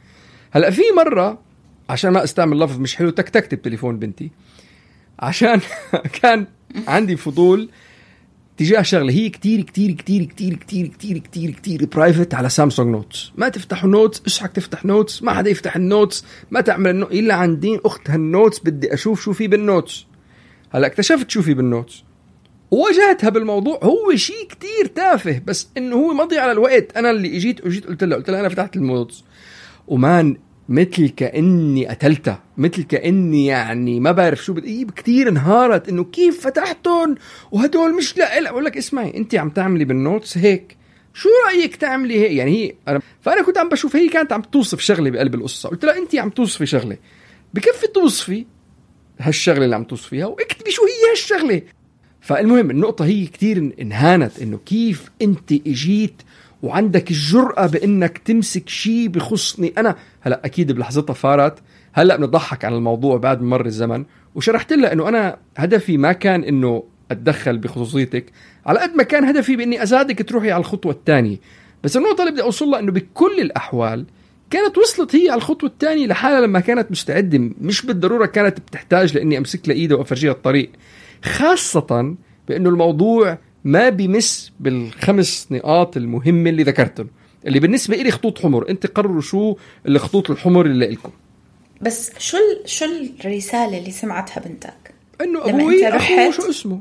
هلأ 0.51 0.71
في 0.71 0.83
مرة 0.97 1.41
عشان 1.89 2.11
ما 2.11 2.25
أستعمل 2.25 2.59
لفظ 2.61 2.79
مش 2.81 2.97
حلو 2.97 3.11
تكتكت 3.11 3.55
بتليفون 3.55 3.99
بنتي. 3.99 4.31
عشان 5.19 5.61
كان 6.23 6.47
عندي 6.89 7.17
فضول 7.17 7.71
تجاه 8.57 8.83
شغلة 8.83 9.13
هي 9.13 9.29
كتير 9.29 9.63
كتير 9.63 9.93
كتير 9.93 10.25
كتير 10.25 10.57
كتير 10.57 10.89
كتير 10.89 11.19
كتير 11.19 11.51
كتير 11.51 11.87
private 11.87 12.35
على 12.35 12.49
Samsung 12.49 12.89
Notes 12.89 13.33
ما 13.37 13.49
تفتحوا 13.49 13.91
notes 13.91 14.23
اشحك 14.27 14.53
تفتح 14.53 14.85
notes 14.85 15.23
ما 15.23 15.33
حدا 15.33 15.51
يفتح 15.51 15.77
ال 15.77 15.85
notes 15.85 16.25
ما 16.51 16.61
تعمل. 16.61 17.03
إلا 17.03 17.35
عندي 17.35 17.81
اخت 17.85 18.11
هال 18.11 18.25
notes 18.25 18.59
بدي 18.59 18.95
أشوف 18.95 19.23
شو 19.23 19.33
في 19.33 19.49
بال 19.49 19.65
notes 19.65 20.07
هلأ 20.71 20.87
اكتشفت 20.87 21.31
شو 21.31 21.43
في 21.43 21.55
بال 21.55 21.69
notes 21.69 22.05
وواجهتها 22.71 23.31
بالموضوع. 23.31 23.81
هو 23.83 24.17
شيء 24.17 24.47
كتير 24.49 24.87
تافه 24.95 25.43
بس 25.47 25.69
إنه 25.77 25.97
هو 25.97 26.15
مضي 26.15 26.39
على 26.39 26.53
الوقت. 26.53 26.97
أنا 26.97 27.11
اللي 27.11 27.37
إجيت 27.37 27.61
اجيت 27.61 27.87
قلت 27.87 28.05
لها 28.05 28.17
قلت 28.17 28.31
لها 28.31 28.41
أنا 28.41 28.49
فتحت 28.49 28.77
ال 28.77 28.85
notes 28.85 29.25
و 29.89 30.01
man 30.01 30.37
مثل 30.69 31.09
كأني 31.09 31.87
قتلتها 31.87 32.43
مثل 32.57 32.83
كأني 32.83 33.47
يعني 33.47 34.01
ما 34.01 34.13
بعرف 34.13 34.45
شو 34.45 34.53
بدي 34.53 34.87
كثير 34.97 35.29
انهارت 35.29 35.89
إنه 35.89 36.05
كيف 36.05 36.41
فتحتهم؟ 36.41 37.15
وهدول 37.53 37.95
مش 37.95 38.17
لا 38.17 38.41
لا 38.41 38.51
بقول 38.51 38.65
لك 38.65 38.77
اسمعي 38.77 39.17
انت 39.17 39.35
عم 39.35 39.51
تعملي 39.51 39.85
بال 39.85 40.00
notes 40.00 40.39
هيك. 40.39 40.77
شو 41.15 41.29
رأيك 41.47 41.77
تعملي 41.77 42.21
هيك؟ 42.21 42.33
يعني 42.33 42.51
هي 42.51 42.75
انا 42.89 43.01
فأنا 43.21 43.43
كنت 43.43 43.59
عم 43.59 43.69
بشوف 43.69 43.97
هي 43.97 44.09
كانت 44.09 44.33
عم 44.33 44.43
توصف 44.43 44.81
شغلة 44.81 45.11
بقلب 45.11 45.35
القصة. 45.35 45.69
قلت 45.69 45.85
لها 45.85 45.99
انت 45.99 46.15
عم 46.15 46.31
توصفي 46.31 46.67
شغلة. 46.67 46.97
بكفي 47.55 47.87
توصفي 47.87 48.47
هالشغلة 49.21 49.65
اللي 49.65 49.77
عم 49.77 49.85
توصفيها 49.85 50.27
واكتبي 50.27 50.71
شو 50.71 50.83
هي 50.83 51.11
هالشغلة. 51.11 51.63
فالمهم 52.29 52.71
النقطة 52.71 53.05
هي 53.05 53.27
كتير 53.27 53.73
انهانت 53.81 54.39
إنه 54.43 54.59
كيف 54.67 55.11
أنت 55.23 55.53
إجيت 55.53 56.23
وعندك 56.63 57.11
الجرأة 57.11 57.67
بإنك 57.67 58.19
تمسك 58.19 58.69
شيء 58.69 59.09
بخصني 59.09 59.73
أنا؟ 59.79 59.97
هلا 60.21 60.41
أكيد 60.45 60.73
بلحظتها 60.73 61.15
فارت. 61.15 61.59
هلا 61.93 62.17
بنضحك 62.17 62.65
عن 62.65 62.75
الموضوع 62.75 63.17
بعد 63.17 63.43
مر 63.43 63.67
الزمن 63.67 64.05
وشرحت 64.35 64.73
لها 64.73 64.93
إنه 64.93 65.09
أنا 65.09 65.37
هدفي 65.57 65.97
ما 65.97 66.13
كان 66.13 66.45
إنه 66.45 66.83
أتدخل 67.11 67.59
بخصوصيتك 67.59 68.33
على 68.67 68.81
قد 68.81 68.95
ما 68.95 69.03
كان 69.03 69.25
هدفي 69.25 69.57
بإني 69.57 69.83
أزادك 69.83 70.29
تروحي 70.29 70.51
على 70.51 70.61
الخطوة 70.61 70.93
الثانية 70.93 71.37
بس 71.85 71.97
النقطة 71.97 72.21
اللي 72.21 72.33
بدي 72.33 72.43
أوصل 72.43 72.67
لها 72.67 72.79
إنه 72.81 72.93
بكل 72.93 73.41
الأحوال 73.41 74.05
كانت 74.51 74.79
وصلت 74.79 75.17
هي 75.17 75.31
على 75.31 75.39
الخطوة 75.39 75.71
الثانية 75.71 76.07
لحالها 76.07 76.41
لما 76.41 76.61
كانت 76.61 76.91
مستعدة 76.91 77.39
مش 77.61 77.87
بالضرورة 77.87 78.27
كانت 78.27 78.61
بتحتاج 78.61 79.15
لإني 79.15 79.39
أمسك 79.39 79.69
لها 79.69 79.77
ايدها 79.77 79.97
وأفرجيها 79.97 80.33
الطريق. 80.33 80.71
خاصة 81.25 82.15
بأنه 82.49 82.69
الموضوع 82.71 83.39
ما 83.65 83.89
بمس 83.89 84.53
بالخمس 84.61 85.49
نقاط 85.51 85.97
المهمة 85.97 86.51
اللي 86.51 86.63
ذكرتهم. 86.63 87.09
اللي 87.47 87.61
بالنسبة 87.61 88.01
إلي 88.01 88.11
خطوط 88.11 88.39
حمر. 88.39 88.69
أنت 88.71 88.87
قرروا 88.87 89.21
شو 89.21 89.57
الخطوط 89.87 90.31
الحمر 90.31 90.67
اللي 90.67 90.87
لكم 90.91 91.11
بس 91.81 92.11
شو 92.19 92.37
ال- 92.37 92.69
شو 92.71 92.85
الرسالة 93.25 93.79
اللي 93.79 93.91
سمعتها 93.91 94.41
بنتك؟ 94.41 94.95
أنه 95.21 95.49
أبوي 95.49 95.87
أنت 95.87 95.95
أخوه 95.95 96.27
رحت- 96.29 96.41
شو 96.41 96.51
اسمه؟ 96.51 96.81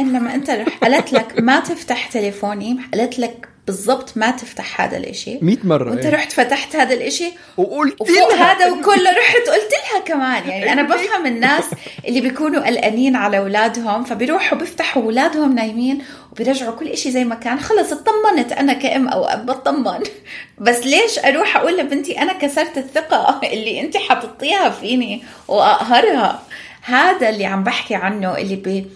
إن 0.00 0.12
لما 0.12 0.34
أنت 0.34 0.50
رح 0.50 0.78
قالت 0.78 1.12
لك 1.12 1.40
ما 1.40 1.60
تفتح 1.60 2.06
تليفوني 2.08 2.78
قالت 2.94 3.18
لك 3.18 3.48
بالضبط 3.66 4.16
ما 4.16 4.30
تفتح 4.30 4.80
هذا 4.80 4.96
الإشي. 4.96 5.38
100 5.42 5.56
مرة 5.64 5.90
وانت 5.90 6.04
إيه. 6.04 6.14
رحت 6.14 6.32
فتحت 6.32 6.76
هذا 6.76 6.94
الإشي 6.94 7.32
وقلت 7.56 8.00
وفوق 8.00 8.34
لها. 8.34 8.52
هذا 8.52 8.70
وكله 8.70 9.10
رحت 9.10 9.48
قلت 9.48 9.72
لها 9.72 10.00
كمان. 10.00 10.48
يعني 10.48 10.72
أنا 10.72 10.82
بفهم 10.82 11.26
الناس 11.26 11.64
اللي 12.08 12.20
بيكونوا 12.20 12.66
قلقانين 12.66 13.16
على 13.16 13.38
أولادهم 13.38 14.04
فبيروحوا 14.04 14.58
بيفتحوا 14.58 15.02
أولادهم 15.02 15.54
نايمين 15.54 16.02
وبيرجعوا 16.32 16.76
كل 16.76 16.88
إشي 16.88 17.10
زي 17.10 17.24
ما 17.24 17.34
كان. 17.34 17.60
خلص 17.60 17.92
اطمنت 17.92 18.52
أنا 18.52 18.72
كأم 18.72 19.08
أو 19.08 19.24
أب 19.24 19.46
بطمن. 19.46 20.02
بس 20.58 20.86
ليش 20.86 21.18
أروح 21.18 21.56
أقول 21.56 21.78
لبنتي 21.78 22.18
أنا 22.22 22.32
كسرت 22.32 22.78
الثقة 22.78 23.40
اللي 23.52 23.80
انت 23.80 23.96
حطيتيها 23.96 24.70
فيني 24.70 25.22
وأقهرها؟ 25.48 26.42
هذا 26.82 27.28
اللي 27.28 27.46
عم 27.46 27.64
بحكي 27.64 27.94
عنه 27.94 28.38
اللي 28.38 28.56
بي 28.56 28.86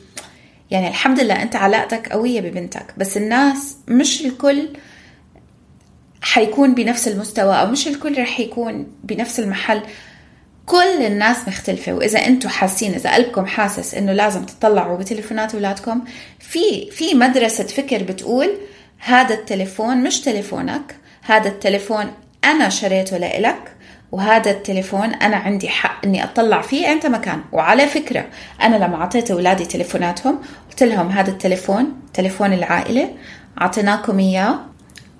يعني 0.70 0.88
الحمد 0.88 1.20
لله 1.20 1.42
أنت 1.42 1.56
علاقتك 1.56 2.08
قوية 2.08 2.40
ببنتك 2.40 2.94
بس 2.96 3.16
الناس 3.16 3.76
مش 3.88 4.26
الكل 4.26 4.68
حيكون 6.22 6.74
بنفس 6.74 7.08
المستوى 7.08 7.60
أو 7.60 7.66
مش 7.66 7.88
الكل 7.88 8.22
رح 8.22 8.40
يكون 8.40 8.86
بنفس 9.04 9.40
المحل. 9.40 9.82
كل 10.66 11.02
الناس 11.06 11.48
مختلفة 11.48 11.92
وإذا 11.92 12.26
أنتم 12.26 12.48
حاسين 12.48 12.94
إذا 12.94 13.14
قلبكم 13.14 13.46
حاسس 13.46 13.94
إنه 13.94 14.12
لازم 14.12 14.44
تطلعوا 14.44 14.98
بتليفونات 14.98 15.54
أولادكم 15.54 16.04
في 16.38 16.90
في 16.90 17.14
مدرسة 17.14 17.64
فكر 17.64 18.02
بتقول 18.02 18.50
هذا 18.98 19.34
التليفون 19.34 19.96
مش 19.96 20.20
تليفونك 20.20 20.96
هذا 21.22 21.48
التليفون 21.48 22.12
أنا 22.44 22.68
شريته 22.68 23.16
لإلك 23.16 23.72
وهذا 24.12 24.50
التليفون 24.50 25.14
أنا 25.14 25.36
عندي 25.36 25.68
حق 25.68 26.04
إني 26.04 26.24
أطلع 26.24 26.60
فيه 26.60 26.92
أنت 26.92 27.06
مكان. 27.06 27.40
وعلى 27.52 27.86
فكرة 27.86 28.26
أنا 28.62 28.76
لما 28.76 28.96
أعطيت 28.96 29.30
أولادي 29.30 29.64
تليفوناتهم 29.64 30.38
قلت 30.70 30.82
لهم 30.82 31.08
هذا 31.08 31.30
التليفون 31.30 32.00
تليفون 32.14 32.52
العائلة 32.52 33.14
أعطيناكم 33.60 34.18
إياه. 34.18 34.58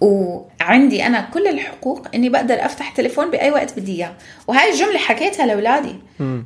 وعندي 0.01 1.07
أنا 1.07 1.21
كل 1.21 1.47
الحقوق 1.47 2.07
إني 2.15 2.29
بقدر 2.29 2.65
أفتح 2.65 2.91
تليفون 2.91 3.31
بأي 3.31 3.51
وقت 3.51 3.79
بدي 3.79 3.97
إياه. 3.97 4.13
وهاي 4.47 4.73
الجملة 4.73 4.99
حكيتها 4.99 5.47
لأولادي. 5.47 5.95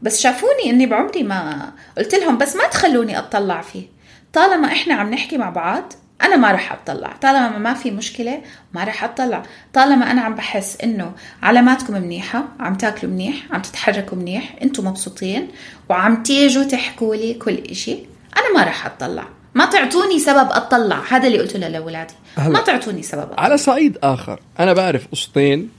بس 0.02 0.20
شافوني 0.20 0.70
إني 0.70 0.86
بعمري 0.86 1.22
ما 1.22 1.72
قلت 1.98 2.14
لهم 2.14 2.38
بس 2.38 2.56
ما 2.56 2.66
تخلوني 2.66 3.18
أطلع 3.18 3.60
فيه. 3.60 3.86
طالما 4.32 4.66
إحنا 4.68 4.94
عم 4.94 5.10
نحكي 5.10 5.38
مع 5.38 5.50
بعض 5.50 5.92
أنا 6.22 6.36
ما 6.36 6.52
رح 6.52 6.72
أطلع. 6.72 7.12
طالما 7.22 7.58
ما 7.58 7.74
في 7.74 7.90
مشكلة 7.90 8.42
ما 8.74 8.84
رح 8.84 9.04
أطلع. 9.04 9.42
طالما 9.74 10.10
أنا 10.10 10.20
عم 10.20 10.34
بحس 10.34 10.80
إنه 10.80 11.12
علاماتكم 11.42 11.92
منيحة 11.92 12.44
عم 12.60 12.74
تاكلوا 12.74 13.12
منيح 13.12 13.34
عم 13.50 13.62
تتحركوا 13.62 14.18
منيح 14.18 14.56
أنتم 14.62 14.86
مبسوطين 14.86 15.48
وعم 15.88 16.22
تيجوا 16.22 16.64
تحكوا 16.64 17.16
لي 17.16 17.34
كل 17.34 17.54
إشي 17.54 17.92
أنا 18.36 18.54
ما 18.54 18.64
رح 18.64 18.86
أطلع. 18.86 19.24
ما 19.54 19.64
تعطوني 19.64 20.18
سبب 20.18 20.48
أطلع. 20.50 21.02
هذا 21.08 21.26
اللي 21.26 21.38
قلته 21.38 21.58
لأولادي. 21.58 22.14
ما 22.38 22.60
تعطوني 22.60 23.02
سبب 23.02 23.22
أطلع. 23.22 23.40
على 23.40 23.56
صعيد 23.56 23.98
آخر 24.02 24.40
أنا 24.58 24.72
بعرف 24.72 25.08
قصتين. 25.12 25.70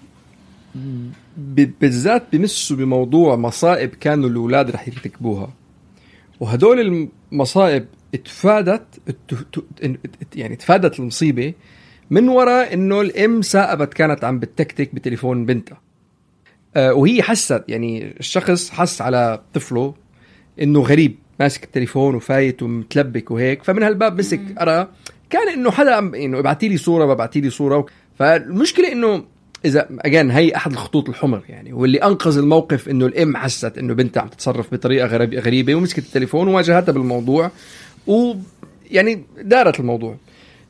بالذات 1.37 2.23
بمسوا 2.31 2.77
بموضوع 2.77 3.35
مصائب 3.35 3.89
كانوا 3.89 4.29
الأولاد 4.29 4.69
رح 4.69 4.87
يرتكبوها. 4.87 5.49
وهدول 6.39 7.07
المصائب 7.31 7.85
ات- 8.15 8.27
يعني 10.35 10.55
تفادت 10.55 10.99
المصيبة 10.99 11.53
من 12.09 12.29
وراء 12.29 12.73
إنه 12.73 13.01
الأم 13.01 13.41
ثاقبت 13.41 13.93
كانت 13.93 14.23
عم 14.23 14.39
بتكتك 14.39 14.95
بتليفون 14.95 15.45
بنتها. 15.45 15.81
آه، 16.75 16.93
وهي 16.93 17.23
حست 17.23 17.63
يعني 17.67 18.15
الشخص 18.19 18.69
حس 18.69 19.01
على 19.01 19.41
طفله 19.53 19.93
إنه 20.61 20.79
غريب 20.81 21.15
ماسك 21.39 21.63
التليفون 21.63 22.15
وفايت 22.15 22.63
ومتلبك 22.63 23.31
وهيك. 23.31 23.63
فمن 23.63 23.83
هالباب 23.83 24.19
مسك 24.19 24.41
قرأ 24.57 24.87
كان 25.29 25.49
إنه 25.49 25.71
حدا 25.71 25.99
إنه 25.99 26.39
ابعتي 26.39 26.67
لي 26.67 26.77
صورة 26.77 27.13
ببعتي 27.13 27.41
لي 27.41 27.49
صورة. 27.49 27.85
فالمشكلة 28.19 28.91
إنه 28.91 29.23
إذا 29.65 29.87
اجان 29.99 30.31
هي 30.31 30.55
أحد 30.55 30.71
الخطوط 30.71 31.09
الحمر 31.09 31.41
يعني 31.49 31.73
واللي 31.73 31.97
أنقذ 31.97 32.37
الموقف 32.37 32.89
إنه 32.89 33.05
الأم 33.05 33.37
حست 33.37 33.77
إنه 33.77 33.93
بنتها 33.93 34.21
عم 34.21 34.27
تتصرف 34.27 34.73
بطريقة 34.73 35.07
غريب- 35.07 35.33
غريبة 35.39 35.75
ومسكت 35.75 36.05
التليفون 36.05 36.47
وواجهتها 36.47 36.91
بالموضوع. 36.91 37.51
ويعني 38.07 39.23
دارت 39.41 39.79
الموضوع. 39.79 40.15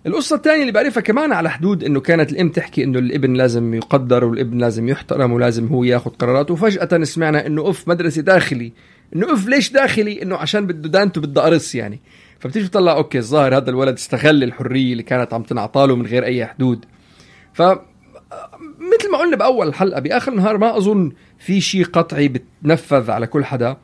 القصة 0.08 0.36
الثانية 0.36 0.62
اللي 0.62 0.72
بعرفها 0.72 1.02
كمان 1.02 1.32
على 1.32 1.50
حدود 1.50 1.84
إنه 1.84 2.00
كانت 2.00 2.32
الأم 2.32 2.50
تحكي 2.50 2.84
إنه 2.84 3.00
الابن 3.00 3.34
لازم 3.34 3.74
يقدر 3.74 4.26
والابن 4.26 4.58
لازم 4.58 4.90
يحترم 4.90 5.32
ولازم 5.32 5.68
هو 5.68 5.84
ياخذ 5.84 6.12
قراراته 6.12 6.54
وفجأة 6.54 7.04
سمعنا 7.04 7.48
إنه 7.48 7.70
اف 7.70 7.88
مدرسة 7.88 8.22
داخلي. 8.22 8.72
إنه 9.16 9.34
اف 9.34 9.48
ليش 9.48 9.72
داخلي؟ 9.72 10.22
إنه 10.22 10.36
عشان 10.36 10.68
بده 10.68 10.90
دانته 10.90 11.22
بده 11.22 11.42
قرص 11.42 11.76
يعني. 11.76 12.00
فبتيجي 12.40 12.68
تطلع 12.68 12.98
أوكي 12.98 13.18
الظاهر 13.18 13.58
هذا 13.58 13.70
الولد 13.70 13.94
استغل 13.94 14.44
الحرية 14.44 14.92
اللي 14.92 15.04
كانت 15.04 15.34
عم 15.34 15.44
تنعطى 15.44 15.88
له 15.88 15.96
من 15.96 16.06
غير 16.06 16.26
أي 16.26 16.46
حدود. 16.46 16.86
ف 17.54 17.62
مثل 18.98 19.12
ما 19.12 19.18
قلنا 19.18 19.36
بأول 19.36 19.68
الحلقة 19.68 20.00
بآخر 20.00 20.32
النهار 20.32 20.58
ما 20.58 20.78
أظن 20.78 21.12
في 21.40 21.62
شيء 21.62 21.86
قطعي 21.86 22.28
بتنفذ 22.28 23.12
على 23.12 23.28
كل 23.28 23.46
حدا. 23.46 23.78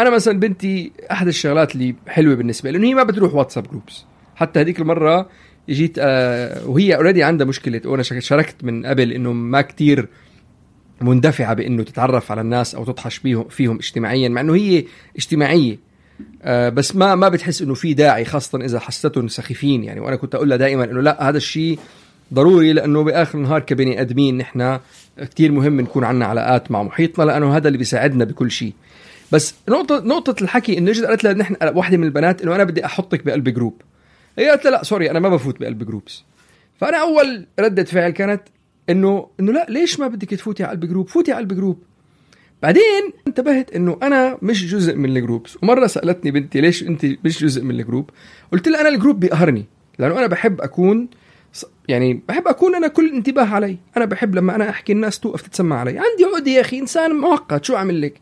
أنا 0.00 0.10
مثلا 0.10 0.40
بنتي 0.40 0.92
أحد 1.12 1.28
الشغلات 1.28 1.74
اللي 1.74 1.94
حلوة 2.06 2.34
بالنسبة 2.34 2.70
لي 2.70 2.78
إنه 2.78 2.86
هي 2.86 2.94
ما 2.94 3.02
بتروح 3.02 3.34
واتساب 3.34 3.68
جروبس 3.68 4.04
حتى 4.36 4.60
هذيك 4.60 4.80
المرة 4.80 5.28
جيت 5.68 5.96
آه 5.98 6.68
وهي 6.68 6.96
اوريدي 6.96 7.22
عندها 7.22 7.46
مشكلة. 7.46 7.80
وأنا 7.84 8.02
شاركت 8.02 8.64
من 8.64 8.86
قبل 8.86 9.12
إنه 9.12 9.32
ما 9.32 9.60
كتير 9.62 10.08
مندفعة 11.00 11.54
بإنه 11.54 11.82
تتعرف 11.82 12.30
على 12.30 12.40
الناس 12.40 12.74
أو 12.74 12.84
تطحش 12.84 13.18
بيهم 13.18 13.48
فيهم 13.48 13.76
اجتماعيا 13.76 14.28
مع 14.28 14.40
إنه 14.40 14.54
هي 14.54 14.84
اجتماعية. 15.16 15.78
آه 16.42 16.68
بس 16.68 16.96
ما 16.96 17.14
ما 17.14 17.28
بتحس 17.28 17.62
إنه 17.62 17.74
في 17.74 17.94
داعي 17.94 18.24
خاصة 18.24 18.58
إذا 18.64 18.78
حستهم 18.78 19.28
سخيفين 19.28 19.84
يعني. 19.84 20.00
وأنا 20.00 20.16
كنت 20.16 20.34
أقول 20.34 20.48
لها 20.48 20.56
دائما 20.56 20.84
إنه 20.84 21.00
لا 21.00 21.28
هذا 21.28 21.36
الشيء 21.36 21.78
ضروري 22.34 22.72
لأنه 22.72 23.02
بآخر 23.02 23.38
النهار 23.38 23.60
كبني 23.60 24.00
آدمين 24.00 24.38
نحن 24.38 24.78
كتير 25.20 25.52
مهم 25.52 25.80
نكون 25.80 26.04
عنا 26.04 26.26
علاقات 26.26 26.70
مع 26.70 26.82
محيطنا 26.82 27.24
لأنه 27.24 27.56
هذا 27.56 27.68
اللي 27.68 27.78
بيساعدنا 27.78 28.24
بكل 28.24 28.50
شيء 28.50 28.72
بس 29.32 29.54
نقطة 29.68 30.00
نقطة 30.00 30.42
الحكي 30.42 30.78
إنه 30.78 30.90
اجت 30.90 31.04
قالت 31.04 31.24
لها 31.24 31.32
نحن 31.32 31.56
واحدة 31.62 31.96
من 31.96 32.04
البنات 32.04 32.42
إنه 32.42 32.54
أنا 32.54 32.64
بدي 32.64 32.84
أحطك 32.84 33.24
بقلب 33.24 33.48
group 33.48 33.82
هي 34.38 34.48
قالت 34.48 34.64
لها 34.64 34.72
لا 34.72 34.82
sorry 34.84 35.10
أنا 35.10 35.20
ما 35.20 35.28
بفوت 35.28 35.60
بقلب 35.60 35.84
groups 35.84 36.24
فأنا 36.80 36.96
أول 36.96 37.46
ردة 37.60 37.84
فعل 37.84 38.10
كانت 38.10 38.42
انه 38.90 39.28
إنه 39.40 39.52
لا 39.52 39.66
ليش 39.68 40.00
ما 40.00 40.08
بدك 40.08 40.30
تفوتي 40.30 40.64
على 40.64 40.70
قلب 40.72 40.84
group 40.84 41.08
فوتي 41.08 41.32
على 41.32 41.40
قلب 41.40 41.52
group 41.54 41.82
بعدين 42.62 43.12
انتبهت 43.26 43.70
إنه 43.70 43.98
أنا 44.02 44.38
مش 44.42 44.66
جزء 44.66 44.96
من 44.96 45.16
ال 45.16 45.22
groups 45.22 45.58
ومرة 45.62 45.86
سألتني 45.86 46.30
بنتي 46.30 46.60
ليش 46.60 46.82
انت 46.82 47.06
مش 47.24 47.44
جزء 47.44 47.62
من 47.62 47.80
ال 47.80 47.85
group 47.85 48.10
قلت 48.52 48.68
لها 48.68 48.80
أنا 48.80 48.88
ال 48.88 48.93
group 48.93 49.20
بيقهرني 49.20 49.64
لأنه 49.98 50.18
أنا 50.18 50.26
بحب 50.26 50.60
أكون 50.60 51.08
يعني 51.88 52.22
بحب 52.28 52.48
أكون 52.48 52.74
أنا 52.74 52.88
كل 52.88 53.14
انتباه 53.14 53.44
علي. 53.44 53.76
أنا 53.96 54.04
بحب 54.04 54.34
لما 54.34 54.54
أنا 54.54 54.70
أحكي 54.70 54.92
الناس 54.92 55.20
توقف 55.20 55.42
تتسمع 55.42 55.80
علي. 55.80 55.90
عندي 55.90 56.24
عقدة 56.24 56.50
يا 56.50 56.60
أخي 56.60 56.78
إنسان 56.78 57.14
معقد 57.14 57.64
شو 57.64 57.76
أعمل 57.76 58.02
لك؟ 58.02 58.20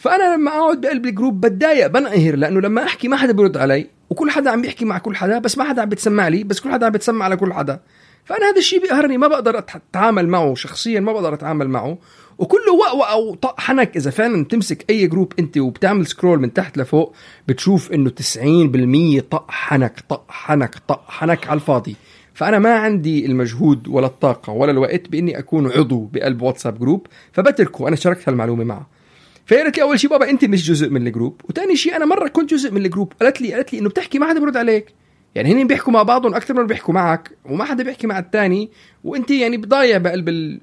فأنا 0.00 0.34
لما 0.34 0.50
أقعد 0.50 0.80
بقلب 0.80 1.06
ال 1.06 1.12
group 1.12 1.40
بتضايق 1.40 1.86
بنقهر 1.86 2.36
لأنه 2.36 2.60
لما 2.60 2.84
أحكي 2.84 3.08
ما 3.08 3.16
حدا 3.16 3.32
بيرد 3.32 3.56
علي 3.56 3.86
وكل 4.10 4.30
حدا 4.30 4.50
عم 4.50 4.62
بيحكي 4.62 4.84
مع 4.84 4.98
كل 4.98 5.16
حدا 5.16 5.38
بس 5.38 5.58
ما 5.58 5.64
حدا 5.64 5.82
عم 5.82 5.88
بتسمع 5.88 6.28
لي 6.28 6.44
بس 6.44 6.60
كل 6.60 6.70
حدا 6.70 6.86
عم 6.86 6.92
بتسمع 6.92 7.24
على 7.24 7.36
كل 7.36 7.52
حدا. 7.52 7.80
فأنا 8.24 8.50
هذا 8.50 8.58
الشيء 8.58 8.82
بيقهرني 8.82 9.18
ما 9.18 9.28
بقدر 9.28 9.58
أتعامل 9.58 10.28
معه 10.28 10.54
شخصيا 10.54 11.00
ما 11.00 11.12
بقدر 11.12 11.34
أتعامل 11.34 11.68
معه. 11.68 11.98
وكله 12.38 12.72
لقوة 12.72 13.12
أو 13.12 13.34
طق 13.34 13.60
حنك 13.60 13.96
إذا 13.96 14.10
فعلا 14.10 14.44
تمسك 14.44 14.90
أي 14.90 15.06
group 15.06 15.32
أنت 15.38 15.58
وبتعمل 15.58 16.06
scroll 16.06 16.40
من 16.40 16.52
تحت 16.52 16.78
لفوق 16.78 17.14
بتشوف 17.48 17.92
إنه 17.92 18.10
90% 18.10 19.20
طق 19.30 19.50
حنك 19.50 20.00
طق 20.08 20.24
حنك 20.28 20.74
طق 20.88 21.04
حنك 21.08 21.48
على 21.48 21.56
الفاضي. 21.56 21.96
فأنا 22.34 22.58
ما 22.58 22.74
عندي 22.74 23.26
المجهود 23.26 23.88
ولا 23.88 24.06
الطاقة 24.06 24.52
ولا 24.52 24.70
الوقت 24.70 25.08
بإني 25.08 25.38
أكون 25.38 25.72
عضو 25.72 26.08
بقلب 26.12 26.42
WhatsApp 26.42 26.78
group 26.78 27.06
فبتركه. 27.32 27.88
أنا 27.88 27.96
شاركت 27.96 28.28
هالمعلومة 28.28 28.64
معه. 28.64 28.99
فهي 29.46 29.58
قالت 29.62 29.76
لي 29.76 29.82
أول 29.82 30.00
شيء 30.00 30.10
بابا 30.10 30.30
أنت 30.30 30.44
مش 30.44 30.68
جزء 30.68 30.90
من 30.90 31.06
ال 31.06 31.12
group 31.12 31.40
وثاني 31.48 31.76
شيء 31.76 31.96
أنا 31.96 32.04
مرة 32.04 32.28
كنت 32.28 32.50
جزء 32.50 32.70
من 32.72 32.84
ال 32.84 32.89
group 32.89 33.12
قالت 33.20 33.40
لي 33.40 33.52
قالت 33.52 33.72
لي 33.72 33.78
إنه 33.78 33.88
بتحكي 33.88 34.18
ما 34.18 34.28
حدا 34.28 34.40
بيرد 34.40 34.56
عليك. 34.56 34.94
يعني 35.34 35.52
هن 35.52 35.66
بيحكوا 35.66 35.92
مع 35.92 36.02
بعضهم 36.02 36.34
أكثر 36.34 36.54
من 36.54 36.66
بيحكوا 36.66 36.94
معك 36.94 37.30
وما 37.44 37.64
حدا 37.64 37.84
بيحكي 37.84 38.06
مع 38.06 38.18
الثاني 38.18 38.70
وأنت 39.04 39.30
يعني 39.30 39.56
بضايع 39.56 39.98
بقلب 39.98 40.28
ال... 40.28 40.60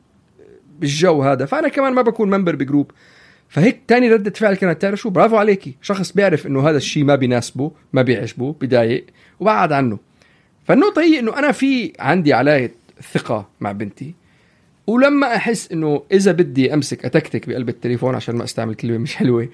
بالجو 0.79 1.23
هذا. 1.23 1.45
فأنا 1.45 1.67
كمان 1.67 1.93
ما 1.93 2.01
بكون 2.01 2.29
ممبر 2.29 2.55
بجروب 2.55 2.91
فهيك 3.49 3.81
تاني 3.87 4.13
ردة 4.13 4.31
فعل 4.31 4.55
كانت 4.55 4.81
تعرف 4.81 4.99
شو؟ 4.99 5.09
برافو 5.09 5.37
عليكي. 5.37 5.75
شخص 5.81 6.11
بيعرف 6.11 6.47
إنه 6.47 6.69
هذا 6.69 6.77
الشيء 6.77 7.03
ما 7.03 7.15
بيناسبه 7.15 7.71
ما 7.93 8.01
بيعجبه 8.01 8.55
بضايق 8.61 9.05
وبعد 9.39 9.71
عنه. 9.71 9.99
فالنقطة 10.63 11.01
هي 11.01 11.19
إنه 11.19 11.39
أنا 11.39 11.51
في 11.51 11.93
عندي 11.99 12.33
علاقة 12.33 12.69
ثقة 13.13 13.49
مع 13.59 13.71
بنتي. 13.71 14.13
ولما 14.88 15.36
أحس 15.36 15.71
إنه 15.71 16.04
إذا 16.12 16.32
بدي 16.32 16.73
أمسك 16.73 17.06
أتكتك 17.06 17.50
بقلب 17.50 17.69
التليفون 17.69 18.15
عشان 18.15 18.36
ما 18.36 18.43
أستعمل 18.43 18.76
كلمة 18.76 18.97
مش 18.97 19.15
حلوة 19.15 19.50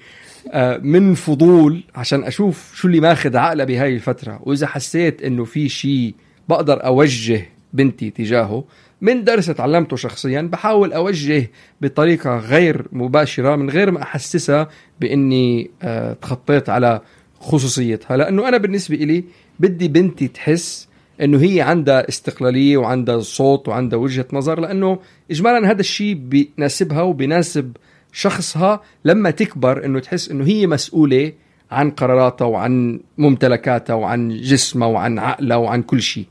آه، 0.52 0.76
من 0.76 1.14
فضول 1.14 1.82
عشان 1.94 2.24
أشوف 2.24 2.74
شو 2.74 2.88
اللي 2.88 3.00
ماخذ 3.00 3.36
عقلها 3.36 3.64
بهاي 3.64 3.94
الفترة 3.94 4.40
وإذا 4.42 4.66
حسيت 4.66 5.22
إنه 5.22 5.44
في 5.44 5.68
شيء 5.68 6.14
بقدر 6.48 6.86
أوجه 6.86 7.46
بنتي 7.72 8.10
تجاهه 8.10 8.64
من 9.00 9.24
درس 9.24 9.46
تعلمته 9.46 9.96
شخصيا 9.96 10.42
بحاول 10.42 10.92
أوجه 10.92 11.50
بطريقة 11.80 12.38
غير 12.38 12.86
مباشرة 12.92 13.56
من 13.56 13.70
غير 13.70 13.90
ما 13.90 14.02
أحسسها 14.02 14.68
بإني 15.00 15.70
آه، 15.82 16.12
تخطيت 16.12 16.68
على 16.68 17.00
خصوصيتها. 17.40 18.16
لأنه 18.16 18.48
أنا 18.48 18.56
بالنسبة 18.56 18.96
إلي 18.96 19.24
بدي 19.60 19.88
بنتي 19.88 20.28
تحس 20.28 20.88
إنه 21.20 21.42
هي 21.42 21.60
عندها 21.60 22.08
استقلالية 22.08 22.76
وعندها 22.76 23.20
صوت 23.20 23.68
وعندها 23.68 23.98
وجهة 23.98 24.26
نظر 24.32 24.60
لأنه 24.60 24.98
اجمالا 25.30 25.70
هذا 25.70 25.80
الشيء 25.80 26.14
بيناسبها 26.14 27.02
وبيناسب 27.02 27.76
شخصها 28.12 28.80
لما 29.04 29.30
تكبر 29.30 29.84
إنه 29.84 30.00
تحس 30.00 30.30
إنه 30.30 30.46
هي 30.46 30.66
مسؤولة 30.66 31.32
عن 31.70 31.90
قراراتها 31.90 32.44
وعن 32.44 33.00
ممتلكاتها 33.18 33.94
وعن 33.94 34.28
جسمها 34.28 34.88
وعن 34.88 35.18
عقلها 35.18 35.56
وعن 35.56 35.82
كل 35.82 36.02
شيء. 36.02 36.26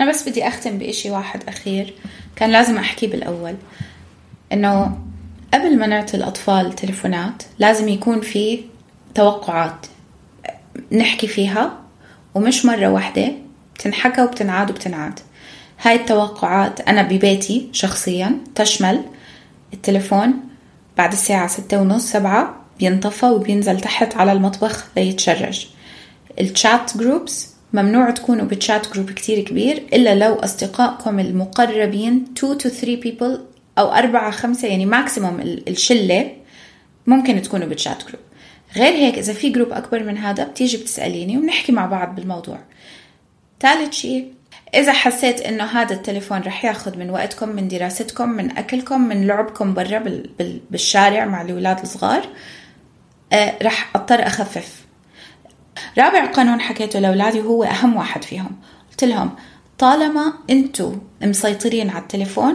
أنا 0.00 0.10
بس 0.10 0.28
بدي 0.28 0.48
أختم 0.48 0.78
بإشي 0.78 1.10
واحد 1.10 1.40
أخير 1.48 1.94
كان 2.36 2.50
لازم 2.50 2.76
أحكيه 2.76 3.10
بالأول. 3.10 3.54
إنه 4.52 4.98
قبل 5.54 5.78
ما 5.78 5.86
نعطي 5.86 6.16
الأطفال 6.16 6.72
تليفونات 6.72 7.42
لازم 7.58 7.88
يكون 7.88 8.20
في 8.20 8.60
توقعات 9.14 9.86
نحكي 10.92 11.26
فيها 11.26 11.80
ومش 12.34 12.66
مرة 12.66 12.88
واحدة 12.88 13.32
بتنحكى 13.78 14.22
وبتنعاد 14.22 14.70
وبتنعاد. 14.70 15.20
هاي 15.82 15.94
التوقعات 15.94 16.80
أنا 16.80 17.02
ببيتي 17.02 17.68
شخصيا 17.72 18.38
تشمل 18.54 19.02
التليفون 19.74 20.32
بعد 20.98 21.12
الساعة 21.12 21.46
ستة 21.46 21.80
ونص 21.80 22.12
سبعة 22.12 22.64
بينطفى 22.78 23.26
وبينزل 23.26 23.80
تحت 23.80 24.16
على 24.16 24.32
المطبخ 24.32 24.86
ليتشرّج. 24.96 25.66
ال 26.40 26.51
chat 26.51 26.96
groups 26.96 27.56
ممنوع 27.72 28.10
تكونوا 28.10 28.46
ب 28.46 28.56
chat 28.56 28.94
group 28.94 29.10
كتير 29.10 29.40
كبير 29.40 29.76
إلا 29.92 30.14
لو 30.14 30.34
أصدقائكم 30.34 31.20
المقربين 31.20 32.24
2 32.38 32.58
to 32.58 32.68
3 32.68 33.00
people 33.00 33.40
أو 33.78 33.92
أربعة 33.92 34.30
خمسة 34.30 34.68
يعني 34.68 34.86
maximum 34.86 35.40
الشلة 35.40 36.32
ممكن 37.06 37.42
تكونوا 37.42 37.68
ب 37.68 37.75
chat 37.75 38.04
group 38.04 38.20
غير 38.76 38.92
هيك 38.92 39.18
إذا 39.18 39.32
في 39.32 39.48
group 39.48 39.72
أكبر 39.72 40.02
من 40.02 40.18
هذا 40.18 40.44
بتيجي 40.44 40.76
بتسأليني 40.76 41.38
وبنحكي 41.38 41.72
مع 41.72 41.86
بعض 41.86 42.14
بالموضوع. 42.14 42.58
ثالث 43.60 43.92
شيء 43.92 44.32
إذا 44.74 44.92
حسيت 44.92 45.40
إنه 45.40 45.64
هذا 45.64 45.94
التليفون 45.94 46.40
رح 46.40 46.64
ياخذ 46.64 46.98
من 46.98 47.10
وقتكم 47.10 47.48
من 47.48 47.68
دراستكم 47.68 48.28
من 48.28 48.58
أكلكم 48.58 49.00
من 49.00 49.26
لعبكم 49.26 49.74
برا 49.74 50.04
بالشارع 50.70 51.24
مع 51.24 51.42
الأولاد 51.42 51.80
الصغار 51.80 52.28
آه 53.32 53.54
رح 53.62 53.90
أضطر 53.94 54.26
أخفف. 54.26 54.86
رابع 55.98 56.26
قانون 56.26 56.60
حكيته 56.60 56.98
لأولادي 56.98 57.40
وهو 57.40 57.64
أهم 57.64 57.96
واحد 57.96 58.24
فيهم. 58.24 58.56
قلت 58.90 59.04
لهم 59.04 59.30
طالما 59.78 60.32
أنتوا 60.50 60.92
مسيطرين 61.22 61.90
على 61.90 62.02
التليفون 62.02 62.54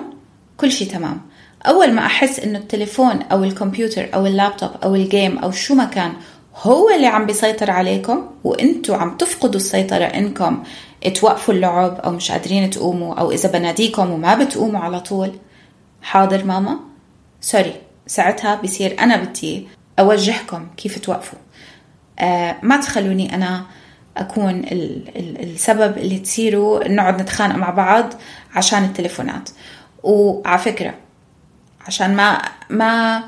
كل 0.58 0.72
شيء 0.72 0.92
تمام. 0.92 1.22
أول 1.66 1.94
ما 1.94 2.06
أحس 2.06 2.40
إنه 2.40 2.60
التليفون 2.60 3.22
أو 3.22 3.44
الكمبيوتر 3.44 4.10
أو 4.14 4.26
اللابتوب 4.26 4.70
أو 4.84 4.96
الجيم 4.96 5.38
أو 5.38 5.52
شو 5.52 5.76
ما 5.76 5.86
كان 5.86 6.14
هو 6.56 6.90
اللي 6.90 7.08
عم 7.08 7.26
بيسيطر 7.26 7.72
عليكم 7.72 8.30
وانتوا 8.44 8.96
عم 8.96 9.18
تفقدوا 9.18 9.56
السيطرة 9.56 10.04
إنكم 10.04 10.64
توقفوا 11.10 11.54
اللعب 11.54 12.00
أو 12.00 12.12
مش 12.12 12.32
قادرين 12.32 12.70
تقوموا 12.70 13.16
أو 13.16 13.32
إذا 13.32 13.52
بناديكم 13.52 14.12
وما 14.12 14.36
بتقوموا 14.36 14.80
على 14.80 15.00
طول 15.00 15.32
حاضر 16.02 16.44
ماما؟ 16.44 16.80
سوري 17.42 17.74
ساعتها 18.08 18.56
بصير 18.56 19.00
أنا 19.00 19.18
بدي 19.18 19.68
أوجهكم 20.00 20.68
كيف 20.78 21.00
توقفوا. 21.00 21.40
آه 22.20 22.56
ما 22.64 22.78
تخلوني 22.78 23.36
أنا 23.36 23.66
أكون 24.18 24.50
ال 24.50 25.04
ال 25.16 25.44
السبب 25.44 25.98
اللي 25.98 26.20
تصيروا 26.20 26.88
نقعد 26.88 27.22
نتخانق 27.22 27.56
مع 27.56 27.70
بعض 27.70 28.14
عشان 28.56 28.84
التليفونات. 28.84 29.50
وعلى 30.04 30.58
فكرة 30.58 30.94
عشان 31.88 32.16
ما 32.16 32.42
ما 32.70 33.24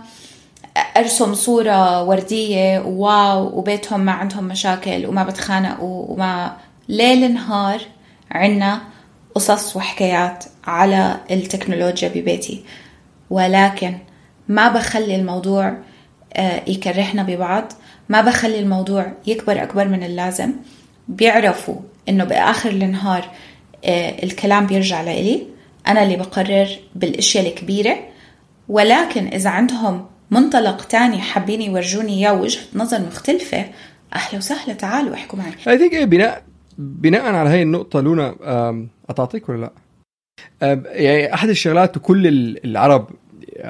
أرسم 0.97 1.33
صورة 1.33 2.03
وردية 2.03 2.79
واو 2.79 3.57
وبيتهم 3.57 3.99
ما 3.99 4.11
عندهم 4.11 4.43
مشاكل 4.43 5.05
وما 5.05 5.23
بتخانقوا 5.23 6.05
وما 6.11 6.57
ليل 6.89 7.33
نهار 7.33 7.81
عنا 8.31 8.81
قصص 9.35 9.75
وحكايات 9.75 10.45
على 10.67 11.19
التكنولوجيا 11.31 12.09
ببيتي. 12.09 12.63
ولكن 13.29 13.97
ما 14.47 14.69
بخلي 14.69 15.15
الموضوع 15.15 15.77
آه، 16.33 16.61
يكرهنا 16.67 17.23
ببعض 17.23 17.73
ما 18.09 18.21
بخلي 18.21 18.59
الموضوع 18.59 19.13
يكبر 19.27 19.63
أكبر 19.63 19.87
من 19.87 20.03
اللازم. 20.03 20.53
بيعرفوا 21.07 21.75
إنه 22.09 22.23
بآخر 22.23 22.69
النهار 22.69 23.29
آه، 23.85 24.23
الكلام 24.23 24.67
بيرجع 24.67 25.01
لإلي. 25.01 25.47
أنا 25.87 26.03
اللي 26.03 26.15
بقرر 26.15 26.69
بالأشياء 26.95 27.47
الكبيرة. 27.47 27.99
ولكن 28.69 29.27
إذا 29.27 29.49
عندهم 29.49 30.05
منطلق 30.31 30.85
تاني 30.85 31.21
حابين 31.21 31.61
يورجوني 31.61 32.13
إياه 32.13 32.33
وجهة 32.33 32.61
نظر 32.75 32.99
مختلفة 33.01 33.65
أهلا 34.15 34.37
وسهلا 34.37 34.73
تعالوا 34.73 35.13
أحكوا 35.13 35.39
معي. 35.39 35.51
I 35.51 35.79
think 35.79 35.93
إيه 35.93 36.05
بناء 36.05 36.43
بناء 36.77 37.35
على 37.35 37.49
هاي 37.49 37.61
النقطة 37.61 38.01
لونا 38.01 38.35
أتعطيك 39.09 39.49
ولا 39.49 39.61
لا؟ 39.61 39.71
يعني 40.85 41.33
أحد 41.33 41.49
الشغلات 41.49 41.97
وكل 41.97 42.27
العرب 42.65 43.09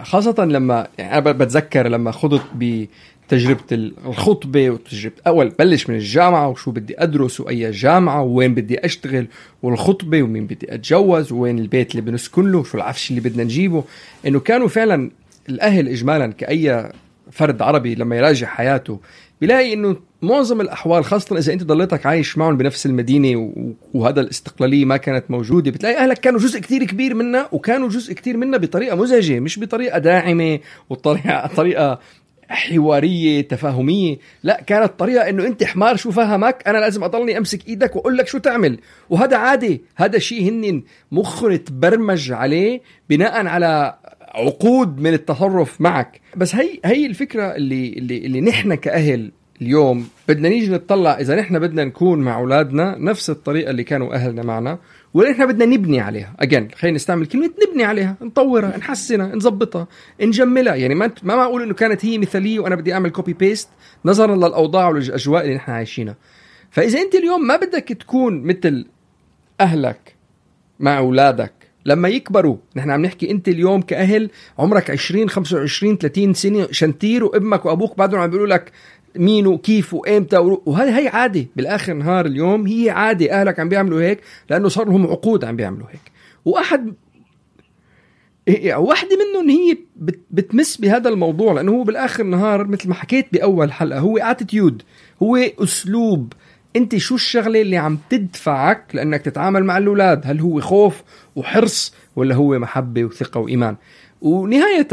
خاصة 0.01 0.45
لما 0.45 0.87
يعني 0.97 1.17
أنا 1.17 1.31
بتذكر 1.31 1.87
لما 1.87 2.11
خضت 2.11 2.41
بتجربة 2.55 3.63
الخطبة 3.71 4.69
وتجربة 4.69 5.15
أول 5.27 5.49
بلش 5.49 5.89
من 5.89 5.95
الجامعة 5.95 6.47
وشو 6.49 6.71
بدي 6.71 7.03
أدرس 7.03 7.39
وأي 7.39 7.71
جامعة 7.71 8.21
ووين 8.21 8.55
بدي 8.55 8.85
أشتغل 8.85 9.27
والخطبة 9.63 10.23
ومين 10.23 10.47
بدي 10.47 10.73
أتجوز 10.73 11.31
وين 11.31 11.59
البيت 11.59 11.91
اللي 11.91 12.01
بنسكن 12.01 12.51
له 12.51 12.57
وشو 12.57 12.77
العفش 12.77 13.09
اللي 13.09 13.21
بدنا 13.21 13.43
نجيبه 13.43 13.83
إنه 14.27 14.39
كانوا 14.39 14.67
فعلا 14.67 15.11
الأهل 15.49 15.87
إجمالا 15.87 16.27
كأي 16.31 16.91
فرد 17.31 17.61
عربي 17.61 17.95
لما 17.95 18.15
يراجع 18.15 18.47
حياته 18.47 18.99
بيلاقي 19.41 19.73
إنه 19.73 19.95
معظم 20.23 20.61
الأحوال 20.61 21.05
خاصة 21.05 21.37
إذا 21.37 21.53
أنت 21.53 21.63
ضليتك 21.63 22.05
عايش 22.05 22.37
معهم 22.37 22.57
بنفس 22.57 22.85
المدينة 22.85 23.53
وهذا 23.93 24.21
الاستقلالية 24.21 24.85
ما 24.85 24.97
كانت 24.97 25.31
موجودة 25.31 25.71
بتلاقي 25.71 25.97
أهلك 25.97 26.17
كانوا 26.17 26.39
جزء 26.39 26.59
كتير 26.59 26.83
كبير 26.83 27.13
منها 27.13 27.49
وكانوا 27.51 27.89
جزء 27.89 28.13
كتير 28.13 28.37
منها 28.37 28.59
بطريقة 28.59 28.95
مزعجة 28.95 29.39
مش 29.39 29.59
بطريقة 29.59 29.99
داعمة 29.99 30.59
وطريقه 30.89 31.47
طريقة 31.57 31.99
حوارية 32.49 33.41
تفاهمية 33.41 34.17
لا 34.43 34.61
كانت 34.67 34.99
طريقة 34.99 35.29
إنه 35.29 35.47
أنت 35.47 35.63
حمار 35.63 35.95
شو 35.95 36.11
فهمك 36.11 36.63
أنا 36.67 36.77
لازم 36.77 37.03
أضلني 37.03 37.37
أمسك 37.37 37.67
إيدك 37.67 37.95
وأقول 37.95 38.17
لك 38.17 38.27
شو 38.27 38.37
تعمل. 38.37 38.79
وهذا 39.09 39.37
عادي 39.37 39.81
هذا 39.95 40.19
شيء 40.19 40.49
هن 40.49 40.83
مخهم 41.11 41.55
تبرمج 41.55 42.31
عليه 42.31 42.81
بناء 43.09 43.47
على 43.47 43.95
عقود 44.35 44.99
من 44.99 45.13
التصرف 45.13 45.81
معك. 45.81 46.21
بس 46.35 46.55
هي 46.55 46.79
هي 46.85 47.05
الفكرة 47.05 47.55
اللي 47.55 47.89
اللي 47.89 48.17
اللي 48.17 48.41
نحن 48.41 48.75
كأهل 48.75 49.31
اليوم. 49.63 50.07
بدنا 50.27 50.49
نيجي 50.49 50.71
نطلع 50.71 51.19
إذا 51.19 51.35
نحن 51.35 51.59
بدنا 51.59 51.83
نكون 51.83 52.19
مع 52.19 52.37
أولادنا 52.37 52.97
نفس 52.99 53.29
الطريقة 53.29 53.69
اللي 53.69 53.83
كانوا 53.83 54.13
أهلنا 54.13 54.43
معنا 54.43 54.79
ولا 55.13 55.31
نحن 55.31 55.47
بدنا 55.47 55.65
نبني 55.65 55.99
عليها. 55.99 56.35
again 56.39 56.67
خلينا 56.75 56.95
نستعمل 56.95 57.25
كلمة 57.25 57.49
نبني 57.67 57.83
عليها 57.83 58.15
نطورها 58.21 58.77
نحسنها 58.77 59.35
نظبطها 59.35 59.87
نجملها. 60.21 60.75
يعني 60.75 60.95
ما 60.95 61.11
ما 61.23 61.35
معقول 61.35 61.63
إنه 61.63 61.73
كانت 61.73 62.05
هي 62.05 62.17
مثالية 62.17 62.59
وأنا 62.59 62.75
بدي 62.75 62.93
أعمل 62.93 63.09
copy 63.09 63.33
paste 63.33 63.69
نظرا 64.05 64.35
للأوضاع 64.35 64.89
والاجواء 64.89 65.43
اللي 65.43 65.55
نحن 65.55 65.71
عايشينها. 65.71 66.15
فإذا 66.71 66.99
أنت 66.99 67.15
اليوم 67.15 67.47
ما 67.47 67.55
بدك 67.55 67.87
تكون 67.87 68.43
مثل 68.43 68.85
أهلك 69.61 70.15
مع 70.79 70.97
أولادك. 70.97 71.53
لما 71.85 72.09
يكبروا 72.09 72.57
نحن 72.75 72.89
عم 72.89 73.01
نحكي 73.01 73.31
أنت 73.31 73.47
اليوم 73.47 73.81
كأهل 73.81 74.29
عمرك 74.59 74.91
20 74.91 75.29
25 75.29 75.97
30 75.97 76.33
سنة 76.33 76.67
شنتير 76.71 77.23
وابنك 77.23 77.65
وأبوك 77.65 77.97
بعدهم 77.97 78.19
عم 78.19 78.29
بيقولوا 78.29 78.55
لك 78.55 78.71
مين 79.15 79.47
وكيف 79.47 79.93
وامتى 79.93 80.37
وهذه 80.65 80.99
هي 80.99 81.07
عادي 81.07 81.47
بالآخر 81.55 81.93
نهار 81.93 82.25
اليوم 82.25 82.67
هي 82.67 82.89
عادي 82.89 83.33
أهلك 83.33 83.59
عم 83.59 83.69
بيعملوا 83.69 84.01
هيك 84.01 84.19
لأنه 84.49 84.67
صار 84.67 84.85
لهم 84.85 85.07
عقود 85.07 85.45
عم 85.45 85.55
بيعملوا 85.55 85.87
هيك. 85.89 86.11
وأحد 86.45 86.93
يعني 88.47 88.83
واحدة 88.83 89.09
منهم 89.17 89.49
هي 89.49 89.77
بتمس 90.31 90.77
بهذا 90.77 91.09
الموضوع 91.09 91.53
لأنه 91.53 91.71
هو 91.71 91.83
بالآخر 91.83 92.23
نهار 92.23 92.67
مثل 92.67 92.89
ما 92.89 92.95
حكيت 92.95 93.27
بأول 93.33 93.71
حلقة 93.71 93.99
هو 93.99 94.17
attitude 94.17 94.81
هو 95.23 95.35
أسلوب. 95.35 96.33
أنت 96.75 96.95
شو 96.97 97.15
الشغلة 97.15 97.61
اللي 97.61 97.77
عم 97.77 97.97
تدفعك 98.09 98.85
لأنك 98.93 99.21
تتعامل 99.21 99.63
مع 99.63 99.77
الأولاد؟ 99.77 100.21
هل 100.25 100.39
هو 100.39 100.61
خوف 100.61 101.03
وحرص 101.35 101.95
ولا 102.15 102.35
هو 102.35 102.59
محبة 102.59 103.03
وثقة 103.03 103.39
وإيمان؟ 103.39 103.75
ونهاية 104.23 104.87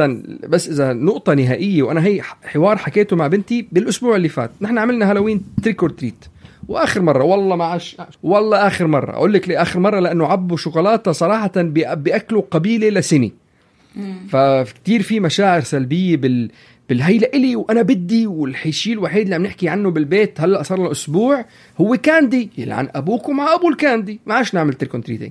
بس 0.49 0.69
إذا 0.69 0.93
نقطة 0.93 1.35
نهائية 1.35 1.83
وأنا 1.83 2.05
هي 2.07 2.23
حوار 2.23 2.77
حكيته 2.77 3.17
مع 3.17 3.27
بنتي 3.27 3.67
بالأسبوع 3.73 4.17
اللي 4.17 4.29
فات. 4.29 4.51
نحن 4.61 4.79
عملنا 4.79 5.11
Halloween 5.11 5.43
trick 5.63 5.83
or 5.83 5.91
treat 5.91 6.25
وآخر 6.69 7.03
مرة 7.03 7.25
والله 7.25 7.57
ما 7.57 7.65
عش 7.65 7.97
والله 8.23 8.67
آخر 8.67 8.87
مرة. 8.87 9.13
أقول 9.13 9.33
لك 9.33 9.49
لي 9.49 9.57
آخر 9.57 9.81
مرة؟ 9.81 10.01
لأنه 10.01 10.27
عبوا 10.27 10.57
شوكولاتة 10.57 11.13
صراحة 11.13 11.53
بيأكلوا 11.57 12.43
قبيلة 12.51 12.89
لسنة. 12.89 13.31
فكتير 14.29 15.03
في 15.03 15.21
مشاعر 15.21 15.61
سلبية 15.61 16.17
بال 16.17 16.51
بالنسبة 16.89 17.19
لإلي 17.19 17.57
وأنا 17.57 17.83
بدي 17.83 18.27
والشيء 18.27 18.93
الوحيد 18.93 19.23
اللي 19.23 19.35
عم 19.35 19.43
نحكي 19.43 19.69
عنه 19.69 19.91
بالبيت 19.91 20.41
هلأ 20.41 20.63
صار 20.63 20.79
له 20.79 20.91
أسبوع 20.91 21.45
هو 21.81 21.97
candy. 21.97 22.51
يلعن 22.59 22.89
أبوك 22.95 23.29
ومع 23.29 23.55
أبو 23.55 23.69
ال 23.69 23.76
candy. 23.76 24.21
ما 24.27 24.35
عادش 24.35 24.55
نعمل 24.55 24.75
trick 24.75 24.93
or 24.93 25.00
treating 25.00 25.31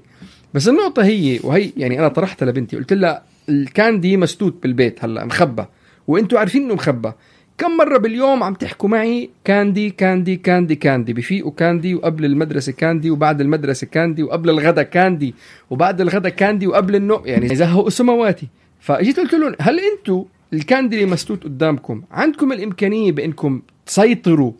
بس 0.53 0.67
النقطة 0.67 1.03
هي 1.03 1.39
وهي 1.43 1.71
يعني 1.77 1.99
أنا 1.99 2.07
طرحتها 2.07 2.45
لبنتي. 2.45 2.77
قلت 2.77 2.93
لها 2.93 3.23
ال 3.49 3.61
candy 3.61 4.17
مسدود 4.17 4.61
بالبيت 4.61 5.03
هلا 5.03 5.25
مخبى. 5.25 5.65
وأنتم 6.07 6.37
عارفين 6.37 6.63
انه 6.63 6.73
مخبى. 6.73 7.11
كم 7.59 7.77
مرة 7.77 7.97
باليوم 7.97 8.43
عم 8.43 8.53
تحكوا 8.53 8.89
معي 8.89 9.29
candy 9.43 9.89
candy 9.89 10.35
candy 10.35 10.75
candy؟ 10.75 11.13
بفيقوا 11.13 11.51
candy 11.51 11.95
وقبل 11.95 12.25
المدرسة 12.25 12.71
candy 12.71 13.11
وبعد 13.11 13.41
المدرسة 13.41 13.87
candy 13.87 14.23
وقبل 14.23 14.49
الغدا 14.49 14.83
candy 14.83 15.35
وبعد 15.69 16.01
الغدا 16.01 16.29
candy 16.29 16.67
وقبل 16.67 16.95
النوم 16.95 17.21
يعني 17.25 17.55
زهقوا 17.55 17.89
سماواتي 17.89 18.47
فاجيت 18.79 19.19
قلت 19.19 19.33
لهم 19.33 19.55
هل 19.61 19.79
أنتم 19.79 20.25
ال 20.53 20.60
candy 20.60 20.95
اللي 20.95 21.11
مسدود 21.11 21.43
قدامكم 21.43 22.01
عندكم 22.11 22.51
الإمكانية 22.51 23.11
بإنكم 23.11 23.61
تسيطروا 23.85 24.51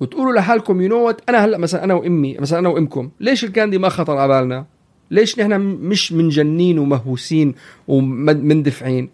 وتقولوا 0.00 0.32
لحالكم 0.32 0.80
you 0.80 0.88
know 0.88 1.14
أنا 1.28 1.44
هلا 1.44 1.58
مثلا 1.58 1.84
أنا 1.84 1.94
وإمي 1.94 2.36
مثلا 2.38 2.58
أنا 2.58 2.68
وإمكم. 2.68 3.10
ليش 3.20 3.44
ال 3.44 3.50
candy 3.50 3.78
ما 3.78 3.88
خطر 3.88 4.16
على 4.16 4.40
بالنا؟ 4.40 4.64
ليش 5.12 5.38
نحن 5.38 5.60
مش 5.60 6.12
مجنونين 6.12 6.78
ومهووسين 6.78 7.54
ومندفعين؟ 7.88 9.08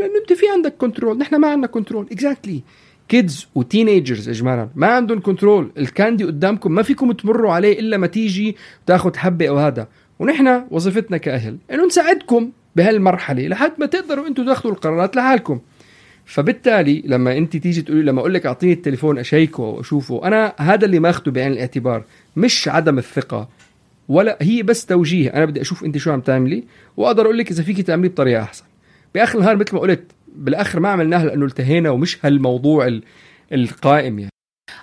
لأنه 0.00 0.18
أنت 0.20 0.32
في 0.32 0.48
عندك 0.48 0.74
control 0.76 1.18
نحن 1.18 1.36
ما 1.36 1.48
عندنا 1.48 1.66
control 1.66 2.06
exactly 2.12 2.62
kids 3.08 3.46
و 3.54 3.61
teenagers 3.61 4.28
اجمالا 4.28 4.68
ما 4.74 4.86
عندهم 4.86 5.20
control 5.20 5.70
ال 5.78 5.86
candy 5.86 6.24
قدامكم 6.24 6.72
ما 6.72 6.82
فيكم 6.82 7.12
تمروا 7.12 7.52
عليه 7.52 7.78
إلا 7.78 7.96
ما 7.96 8.06
تيجي 8.06 8.56
تاخذ 8.86 9.16
حبة 9.16 9.48
أو 9.48 9.58
هذا. 9.58 9.88
ونحن 10.18 10.64
وظيفتنا 10.70 11.16
كأهل 11.16 11.56
إنه 11.70 11.86
نساعدكم 11.86 12.50
بهالمرحلة 12.76 13.48
لحد 13.48 13.72
ما 13.78 13.86
تقدروا 13.86 14.26
أنتم 14.26 14.46
تاخذوا 14.46 14.72
القرارات 14.72 15.16
لحالكم. 15.16 15.60
فبالتالي 16.24 17.02
لما 17.06 17.36
أنت 17.36 17.56
تيجي 17.56 17.82
تقولي 17.82 18.02
لما 18.02 18.20
أقول 18.20 18.34
لك 18.34 18.46
أعطيني 18.46 18.72
التليفون 18.72 19.18
أشيكه 19.18 19.62
واشوفه 19.62 20.26
أنا 20.26 20.54
هذا 20.58 20.86
اللي 20.86 20.98
ماخذه 20.98 21.30
بعين 21.30 21.52
الاعتبار 21.52 22.04
مش 22.36 22.68
عدم 22.68 22.98
الثقة. 22.98 23.48
ولا 24.08 24.38
هي 24.40 24.62
بس 24.62 24.86
توجيه. 24.86 25.30
أنا 25.34 25.44
بدي 25.44 25.60
أشوف 25.60 25.84
أنت 25.84 25.98
شو 25.98 26.12
عم 26.12 26.20
تعملي 26.20 26.64
وأقدر 26.96 27.24
أقول 27.24 27.38
لك 27.38 27.50
إذا 27.50 27.62
فيك 27.62 27.80
تعمليه 27.80 28.08
بطريقة 28.08 28.42
أحسن. 28.42 28.64
بآخر 29.14 29.38
النهار 29.38 29.56
مثل 29.56 29.74
ما 29.74 29.80
قلت 29.80 30.02
بالآخر 30.36 30.80
ما 30.80 30.88
عملناها 30.88 31.24
لأنه 31.24 31.46
التهينا 31.46 31.90
ومش 31.90 32.18
هالموضوع 32.24 32.86
ال- 32.86 33.02
القائم 33.52 34.18
يعني. 34.18 34.30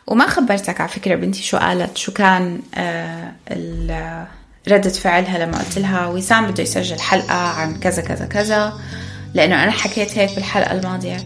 وما 0.08 0.28
خبرتك 0.28 0.82
على 0.82 0.90
فكرة 0.90 1.16
بنتي 1.16 1.44
شو 1.44 1.58
قالت 1.58 1.98
شو 1.98 2.12
كان 2.14 2.60
آه 2.76 4.28
ردة 4.68 4.90
فعلها 4.90 5.46
لما 5.46 5.58
قلت 5.58 5.78
لها 5.80 6.08
وسام 6.08 6.48
بده 6.52 6.64
يسجل 6.64 7.00
حلقة 7.00 7.34
عن 7.34 7.80
كذا 7.80 8.02
كذا 8.02 8.26
كذا 8.26 8.74
لأنه 9.34 9.64
أنا 9.64 9.72
حكيت 9.72 10.18
هيك 10.18 10.36
بالحلقة 10.36 10.72
الماضية. 10.80 11.18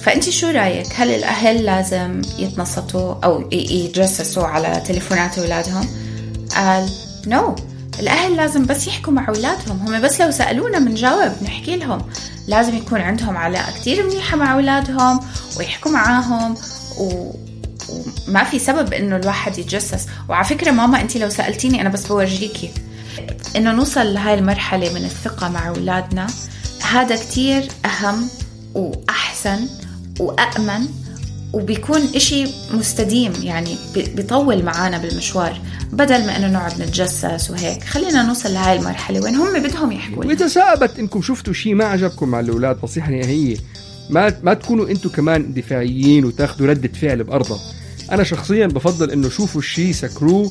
فأنت 0.00 0.30
شو 0.30 0.50
رأيك؟ 0.50 0.86
هل 0.94 1.08
الأهل 1.10 1.64
لازم 1.64 2.22
يتنصتوا 2.38 3.14
ي- 3.52 3.84
يتجسسوا 3.84 4.44
على 4.46 4.82
تليفونات 4.86 5.38
أولادهم؟ 5.38 5.86
قال 6.56 6.88
نو 7.26 7.56
no. 7.56 7.60
الأهل 8.00 8.36
لازم 8.36 8.66
بس 8.66 8.86
يحكوا 8.86 9.12
مع 9.12 9.28
أولادهم. 9.28 9.76
هم 9.86 10.00
بس 10.00 10.20
لو 10.20 10.30
سألونا 10.30 10.78
بنجاوب 10.78 11.32
نحكي 11.42 11.76
لهم. 11.76 12.02
لازم 12.48 12.76
يكون 12.76 13.00
عندهم 13.00 13.36
علاقة 13.36 13.72
كتير 13.72 14.06
منيحة 14.06 14.36
مع 14.36 14.54
أولادهم 14.54 15.20
ويحكوا 15.58 15.90
معاهم 15.90 16.56
و... 16.98 17.32
وما 18.28 18.44
في 18.44 18.58
سبب 18.58 18.92
إنه 18.92 19.16
الواحد 19.16 19.58
يتجسس. 19.58 20.06
وعلى 20.28 20.44
فكرة 20.44 20.70
ماما 20.70 21.00
انت 21.00 21.16
لو 21.16 21.28
سألتيني 21.28 21.80
أنا 21.80 21.88
بس 21.88 22.06
بورجيكي 22.06 22.70
إنه 23.56 23.72
نوصل 23.72 24.14
لهاي 24.14 24.34
المرحلة 24.34 24.94
من 24.94 25.04
الثقة 25.04 25.48
مع 25.48 25.68
أولادنا. 25.68 26.26
هذا 26.90 27.16
كتير 27.16 27.68
أهم 27.84 28.28
وأحسن 28.74 29.68
وامن 30.20 30.88
وبيكون 31.56 32.00
إشي 32.14 32.44
مستديم 32.70 33.32
يعني 33.42 33.76
بي- 33.94 34.02
بيطول 34.16 34.62
معانا 34.62 34.98
بالمشوار 34.98 35.60
بدل 35.92 36.26
ما 36.26 36.36
إنه 36.36 36.46
نقعد 36.48 36.82
نتجسس 36.82 37.50
وهيك. 37.50 37.84
خلينا 37.84 38.22
نوصل 38.22 38.52
لهاي 38.52 38.78
المرحلة. 38.78 39.20
وين 39.20 39.34
هم 39.34 39.62
بدهم 39.62 39.92
يحكوا. 39.92 40.24
واذا 40.24 40.48
ثابت 40.48 40.98
إنكم 40.98 41.22
شفتوا 41.22 41.52
شيء 41.52 41.74
ما 41.74 41.84
عجبكم 41.84 42.28
مع 42.28 42.40
الأولاد 42.40 42.78
نصيحة 42.82 43.10
نهائية. 43.10 43.56
ما 44.10 44.34
ما 44.42 44.54
تكونوا 44.54 44.88
أنتم 44.88 45.08
كمان 45.10 45.52
دفاعيين 45.54 46.24
وتاخذوا 46.24 46.66
ردة 46.68 46.88
فعل 47.00 47.24
بارضها 47.24 47.58
أنا 48.12 48.24
شخصيا 48.24 48.66
بفضل 48.66 49.10
إنه 49.10 49.28
شوفوا 49.28 49.60
الشيء 49.60 49.92
سكروه. 49.92 50.50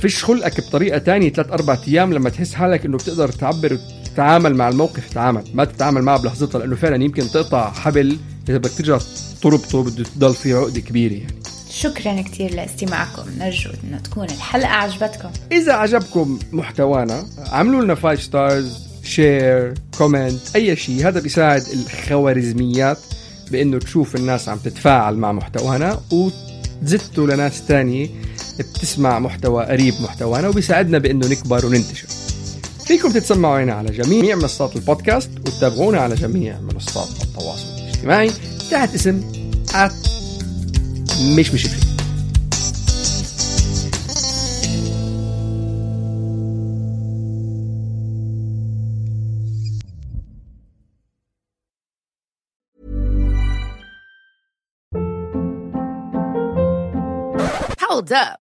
فيش 0.00 0.24
خلقك 0.24 0.60
بطريقة 0.68 0.98
تانية 0.98 1.32
ثلاث 1.32 1.50
أربع 1.52 1.78
أيام 1.88 2.12
لما 2.12 2.30
تحس 2.30 2.54
حالك 2.54 2.84
إنه 2.84 2.96
بتقدر 2.96 3.28
تعبر 3.28 3.78
وتتعامل 4.06 4.54
مع 4.54 4.68
الموقف 4.68 5.14
تعامل 5.14 5.44
ما 5.54 5.64
تتعامل 5.64 6.02
معه 6.02 6.18
بلحظتها 6.22 6.58
لأنه 6.58 6.76
فعلا 6.76 7.04
يمكن 7.04 7.22
تقطع 7.30 7.70
حبل 7.72 8.16
إذا 8.48 8.58
بدك 8.58 8.70
ترجع 8.78 8.98
تربطه 9.42 9.82
بده 9.82 10.04
تضل 10.04 10.34
في 10.34 10.54
عقدة 10.54 10.80
كبيرة 10.80 11.12
يعني. 11.12 11.34
شكرا 11.70 12.22
كتير 12.22 12.54
لاستماعكم 12.54 13.22
نرجو 13.38 13.70
إنه 13.84 13.98
تكون 13.98 14.24
الحلقة 14.24 14.68
عجبتكم. 14.68 15.30
إذا 15.52 15.72
عجبكم 15.72 16.38
محتوانا 16.52 17.26
عملوا 17.38 17.82
لنا 17.82 17.94
5 17.94 18.22
ستارز 18.22 18.78
share 19.04 19.74
comment 19.98 20.56
أي 20.56 20.76
شيء. 20.76 21.08
هذا 21.08 21.20
بيساعد 21.20 21.62
الخوارزميات 21.72 22.98
بأنه 23.50 23.78
تشوف 23.78 24.16
الناس 24.16 24.48
عم 24.48 24.58
تتفاعل 24.58 25.16
مع 25.16 25.32
محتوانا 25.32 26.00
وتزته 26.12 27.26
لناس 27.26 27.66
تانية 27.66 28.08
بتسمع 28.58 29.18
محتوى 29.18 29.64
قريب 29.64 29.94
محتوانا 30.00 30.48
وبيساعدنا 30.48 30.98
بأنه 30.98 31.28
نكبر 31.28 31.66
وننتشر. 31.66 32.06
فيكم 32.86 33.10
تتسمعوا 33.12 33.72
على 33.72 33.90
جميع 33.90 34.36
منصات 34.36 34.76
البودكاست 34.76 35.30
وتتابعونا 35.38 36.00
على 36.00 36.14
جميع 36.14 36.60
منصات 36.60 37.08
التواصل 37.22 37.68
الاجتماعي. 37.78 38.30
تحت 38.72 38.94
اسم 38.94 39.22
مش 41.36 41.54
مش 41.54 41.66
فيه 41.66 41.92
Hold 57.80 58.12
up. 58.12 58.41